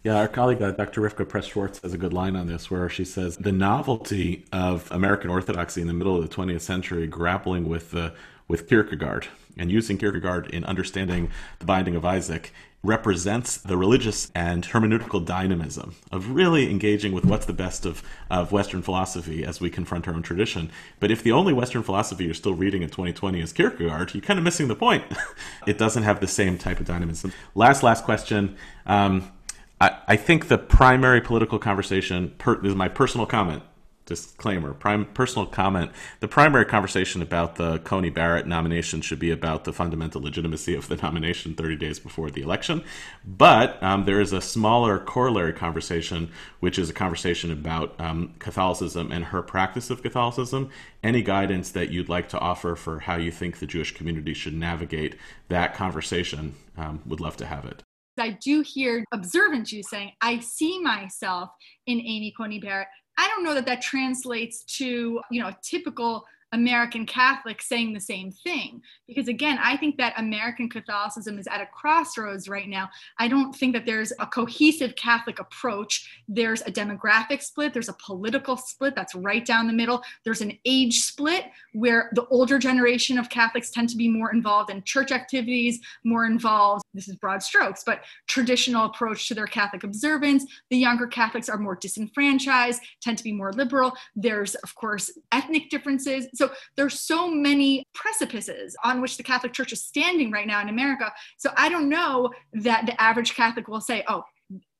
Yeah, 0.05 0.16
our 0.16 0.26
colleague 0.26 0.61
uh, 0.61 0.72
Dr. 0.72 1.00
Rivka 1.00 1.28
Press 1.28 1.46
Schwartz 1.46 1.81
has 1.83 1.94
a 1.94 1.98
good 1.98 2.12
line 2.12 2.35
on 2.35 2.48
this 2.48 2.70
where 2.70 2.88
she 2.88 3.05
says 3.05 3.37
the 3.37 3.52
novelty 3.52 4.44
of 4.52 4.90
American 4.90 5.31
Orthodoxy 5.31 5.81
in 5.81 5.87
the 5.87 5.92
middle 5.92 6.16
of 6.16 6.28
the 6.28 6.35
20th 6.35 6.62
century 6.62 7.07
grappling 7.07 7.68
with 7.68 7.92
the 7.92 8.12
with 8.52 8.68
Kierkegaard 8.68 9.28
and 9.56 9.72
using 9.72 9.96
Kierkegaard 9.96 10.46
in 10.48 10.62
understanding 10.64 11.30
the 11.58 11.64
binding 11.64 11.96
of 11.96 12.04
Isaac 12.04 12.52
represents 12.82 13.56
the 13.56 13.78
religious 13.78 14.30
and 14.34 14.62
hermeneutical 14.64 15.24
dynamism 15.24 15.94
of 16.10 16.32
really 16.32 16.70
engaging 16.70 17.12
with 17.12 17.24
what's 17.24 17.46
the 17.46 17.54
best 17.54 17.86
of, 17.86 18.02
of 18.28 18.52
Western 18.52 18.82
philosophy 18.82 19.42
as 19.42 19.58
we 19.58 19.70
confront 19.70 20.06
our 20.06 20.12
own 20.12 20.22
tradition. 20.22 20.70
But 21.00 21.10
if 21.10 21.22
the 21.22 21.32
only 21.32 21.54
Western 21.54 21.82
philosophy 21.82 22.26
you're 22.26 22.34
still 22.34 22.52
reading 22.52 22.82
in 22.82 22.90
2020 22.90 23.40
is 23.40 23.54
Kierkegaard, 23.54 24.12
you're 24.12 24.20
kind 24.20 24.38
of 24.38 24.44
missing 24.44 24.68
the 24.68 24.76
point. 24.76 25.04
it 25.66 25.78
doesn't 25.78 26.02
have 26.02 26.20
the 26.20 26.28
same 26.28 26.58
type 26.58 26.78
of 26.78 26.84
dynamism. 26.84 27.32
Last, 27.54 27.82
last 27.82 28.04
question. 28.04 28.56
Um, 28.84 29.32
I, 29.80 30.14
think 30.14 30.46
the 30.46 30.58
primary 30.58 31.20
political 31.20 31.58
conversation, 31.58 32.34
per, 32.38 32.64
is 32.64 32.76
my 32.76 32.86
personal 32.86 33.26
comment, 33.26 33.64
disclaimer, 34.06 34.74
prime 34.74 35.06
personal 35.06 35.46
comment. 35.46 35.90
The 36.20 36.28
primary 36.28 36.64
conversation 36.64 37.22
about 37.22 37.56
the 37.56 37.78
Coney 37.80 38.10
Barrett 38.10 38.46
nomination 38.46 39.00
should 39.00 39.18
be 39.18 39.30
about 39.30 39.64
the 39.64 39.72
fundamental 39.72 40.20
legitimacy 40.20 40.74
of 40.74 40.88
the 40.88 40.96
nomination 40.96 41.54
30 41.54 41.76
days 41.76 41.98
before 41.98 42.30
the 42.30 42.42
election. 42.42 42.84
But 43.24 43.82
um, 43.82 44.04
there 44.04 44.20
is 44.20 44.32
a 44.32 44.40
smaller 44.40 44.98
corollary 44.98 45.52
conversation, 45.52 46.30
which 46.60 46.78
is 46.78 46.90
a 46.90 46.94
conversation 46.94 47.50
about 47.50 47.98
um, 48.00 48.34
Catholicism 48.38 49.12
and 49.12 49.26
her 49.26 49.42
practice 49.42 49.90
of 49.90 50.02
Catholicism. 50.02 50.70
Any 51.02 51.22
guidance 51.22 51.70
that 51.70 51.90
you'd 51.90 52.08
like 52.08 52.28
to 52.30 52.38
offer 52.38 52.76
for 52.76 53.00
how 53.00 53.16
you 53.16 53.30
think 53.30 53.58
the 53.58 53.66
Jewish 53.66 53.94
community 53.94 54.34
should 54.34 54.54
navigate 54.54 55.16
that 55.48 55.74
conversation, 55.74 56.54
um, 56.76 57.02
would 57.06 57.20
love 57.20 57.36
to 57.36 57.46
have 57.46 57.64
it. 57.64 57.82
I 58.18 58.38
do 58.42 58.60
hear 58.60 59.04
observant 59.12 59.66
Jews 59.66 59.88
saying, 59.88 60.12
I 60.20 60.40
see 60.40 60.78
myself 60.80 61.50
in 61.86 61.98
Amy 61.98 62.32
Coney 62.36 62.58
Barrett. 62.58 62.88
I 63.22 63.28
don't 63.28 63.44
know 63.44 63.54
that 63.54 63.66
that 63.66 63.80
translates 63.80 64.64
to, 64.78 65.20
you 65.30 65.40
know, 65.40 65.46
a 65.46 65.56
typical 65.62 66.24
American 66.52 67.06
Catholic 67.06 67.62
saying 67.62 67.92
the 67.92 68.00
same 68.00 68.30
thing. 68.30 68.82
Because 69.06 69.28
again, 69.28 69.58
I 69.62 69.76
think 69.76 69.96
that 69.98 70.14
American 70.18 70.68
Catholicism 70.68 71.38
is 71.38 71.46
at 71.46 71.60
a 71.60 71.66
crossroads 71.66 72.48
right 72.48 72.68
now. 72.68 72.88
I 73.18 73.28
don't 73.28 73.54
think 73.54 73.74
that 73.74 73.86
there's 73.86 74.12
a 74.18 74.26
cohesive 74.26 74.94
Catholic 74.96 75.38
approach. 75.38 76.22
There's 76.28 76.62
a 76.62 76.72
demographic 76.72 77.42
split, 77.42 77.72
there's 77.72 77.88
a 77.88 77.96
political 78.04 78.56
split 78.56 78.94
that's 78.94 79.14
right 79.14 79.44
down 79.44 79.66
the 79.66 79.72
middle, 79.72 80.02
there's 80.24 80.40
an 80.40 80.58
age 80.64 81.00
split 81.00 81.46
where 81.72 82.10
the 82.14 82.26
older 82.26 82.58
generation 82.58 83.18
of 83.18 83.28
Catholics 83.28 83.70
tend 83.70 83.88
to 83.90 83.96
be 83.96 84.08
more 84.08 84.32
involved 84.32 84.70
in 84.70 84.82
church 84.82 85.12
activities, 85.12 85.80
more 86.04 86.26
involved, 86.26 86.84
this 86.94 87.08
is 87.08 87.16
broad 87.16 87.42
strokes, 87.42 87.82
but 87.84 88.02
traditional 88.26 88.86
approach 88.86 89.28
to 89.28 89.34
their 89.34 89.46
Catholic 89.46 89.84
observance. 89.84 90.44
The 90.70 90.76
younger 90.76 91.06
Catholics 91.06 91.48
are 91.48 91.58
more 91.58 91.76
disenfranchised, 91.76 92.80
tend 93.00 93.18
to 93.18 93.24
be 93.24 93.32
more 93.32 93.52
liberal. 93.52 93.92
There's, 94.14 94.54
of 94.56 94.74
course, 94.74 95.10
ethnic 95.32 95.70
differences. 95.70 96.26
So 96.34 96.41
there's 96.76 97.00
so 97.00 97.31
many 97.31 97.85
precipices 97.94 98.76
on 98.85 99.00
which 99.00 99.16
the 99.16 99.22
Catholic 99.22 99.52
Church 99.52 99.72
is 99.72 99.85
standing 99.85 100.31
right 100.31 100.46
now 100.46 100.61
in 100.61 100.68
America. 100.68 101.12
So 101.38 101.50
I 101.57 101.68
don't 101.68 101.88
know 101.88 102.31
that 102.55 102.87
the 102.87 103.00
average 103.00 103.35
Catholic 103.35 103.68
will 103.68 103.81
say, 103.81 104.05
oh, 104.09 104.24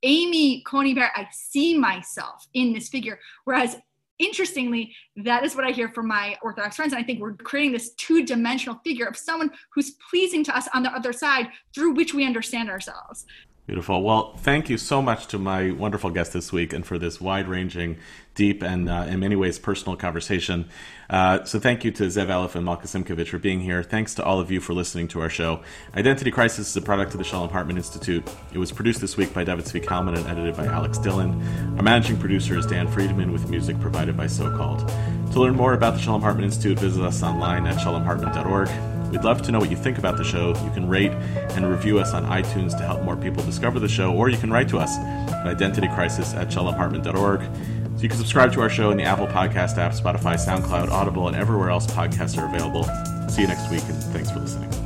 Amy 0.03 0.61
Coney 0.67 0.93
Barrett, 0.93 1.13
I 1.15 1.27
see 1.31 1.77
myself 1.77 2.47
in 2.53 2.73
this 2.73 2.89
figure. 2.89 3.19
Whereas 3.45 3.77
interestingly, 4.19 4.95
that 5.17 5.43
is 5.43 5.55
what 5.55 5.65
I 5.65 5.71
hear 5.71 5.89
from 5.89 6.07
my 6.07 6.37
Orthodox 6.41 6.75
friends. 6.75 6.93
And 6.93 7.01
I 7.01 7.05
think 7.05 7.19
we're 7.19 7.33
creating 7.33 7.71
this 7.71 7.93
two 7.95 8.25
dimensional 8.25 8.79
figure 8.83 9.05
of 9.05 9.17
someone 9.17 9.51
who's 9.73 9.95
pleasing 10.09 10.43
to 10.45 10.55
us 10.55 10.67
on 10.73 10.83
the 10.83 10.93
other 10.93 11.13
side 11.13 11.49
through 11.73 11.93
which 11.93 12.13
we 12.13 12.25
understand 12.25 12.69
ourselves. 12.69 13.25
Beautiful. 13.65 14.03
Well, 14.03 14.35
thank 14.35 14.69
you 14.69 14.77
so 14.77 15.01
much 15.01 15.27
to 15.27 15.39
my 15.39 15.71
wonderful 15.71 16.09
guest 16.09 16.33
this 16.33 16.51
week 16.51 16.73
and 16.73 16.85
for 16.85 16.99
this 16.99 17.21
wide 17.21 17.47
ranging, 17.47 17.95
deep, 18.35 18.61
and 18.61 18.89
uh, 18.89 19.05
in 19.07 19.21
many 19.21 19.37
ways 19.37 19.57
personal 19.57 19.95
conversation. 19.95 20.67
Uh, 21.09 21.45
so, 21.45 21.59
thank 21.59 21.85
you 21.85 21.91
to 21.91 22.03
Zev 22.07 22.27
Elef 22.27 22.55
and 22.55 22.65
Malka 22.65 22.87
Simkovich 22.87 23.29
for 23.29 23.37
being 23.37 23.61
here. 23.61 23.81
Thanks 23.81 24.15
to 24.15 24.23
all 24.23 24.41
of 24.41 24.51
you 24.51 24.59
for 24.59 24.73
listening 24.73 25.07
to 25.09 25.21
our 25.21 25.29
show. 25.29 25.61
Identity 25.95 26.29
Crisis 26.29 26.67
is 26.67 26.75
a 26.75 26.81
product 26.81 27.13
of 27.13 27.19
the 27.19 27.23
Shalom 27.23 27.49
Hartman 27.51 27.77
Institute. 27.77 28.29
It 28.51 28.57
was 28.57 28.73
produced 28.73 28.99
this 28.99 29.15
week 29.15 29.33
by 29.33 29.45
David 29.45 29.63
Zvi 29.63 29.81
Kalman 29.81 30.15
and 30.15 30.27
edited 30.27 30.57
by 30.57 30.65
Alex 30.65 30.97
Dillon. 30.97 31.31
Our 31.77 31.83
managing 31.83 32.17
producer 32.17 32.57
is 32.57 32.65
Dan 32.65 32.89
Friedman 32.89 33.31
with 33.31 33.49
music 33.49 33.79
provided 33.79 34.17
by 34.17 34.27
So 34.27 34.53
Called. 34.57 34.85
To 35.31 35.39
learn 35.39 35.55
more 35.55 35.73
about 35.73 35.93
the 35.93 36.01
Shalom 36.01 36.21
Hartman 36.21 36.43
Institute, 36.43 36.79
visit 36.79 37.01
us 37.01 37.23
online 37.23 37.65
at 37.65 37.77
shalomhartman.org. 37.77 38.92
We'd 39.13 39.23
love 39.23 39.43
to 39.43 39.51
know 39.51 39.59
what 39.59 39.69
you 39.69 39.77
think 39.77 39.99
about 39.99 40.17
the 40.17 40.23
show. 40.23 40.55
You 40.65 40.71
can 40.71 40.89
rate 40.89 41.11
and 41.51 41.69
review 41.69 41.99
us 41.99 42.15
on 42.15 42.25
iTunes 42.25 42.71
to 42.71 42.83
help 42.83 43.03
more 43.03 43.15
people 43.15 43.43
discover 43.43 43.79
the 43.79 43.87
show, 43.87 44.11
or 44.11 44.27
you 44.27 44.39
can 44.39 44.51
write 44.51 44.67
to 44.69 44.79
us 44.79 44.97
at 44.97 45.45
identitycrisis 45.45 46.35
at 46.35 46.47
shalomhartman.org. 46.47 47.41
So 47.41 48.01
you 48.01 48.09
can 48.09 48.17
subscribe 48.17 48.53
to 48.53 48.61
our 48.61 48.71
show 48.71 48.89
in 48.89 48.97
the 48.97 49.03
Apple 49.03 49.27
Podcast 49.27 49.77
app, 49.77 49.91
Spotify, 49.91 50.33
SoundCloud, 50.33 50.89
Audible, 50.89 51.27
and 51.27 51.37
everywhere 51.37 51.69
else 51.69 51.85
podcasts 51.85 52.41
are 52.41 52.47
available. 52.47 52.85
See 53.29 53.43
you 53.43 53.47
next 53.47 53.69
week, 53.69 53.83
and 53.83 54.03
thanks 54.05 54.31
for 54.31 54.39
listening. 54.39 54.82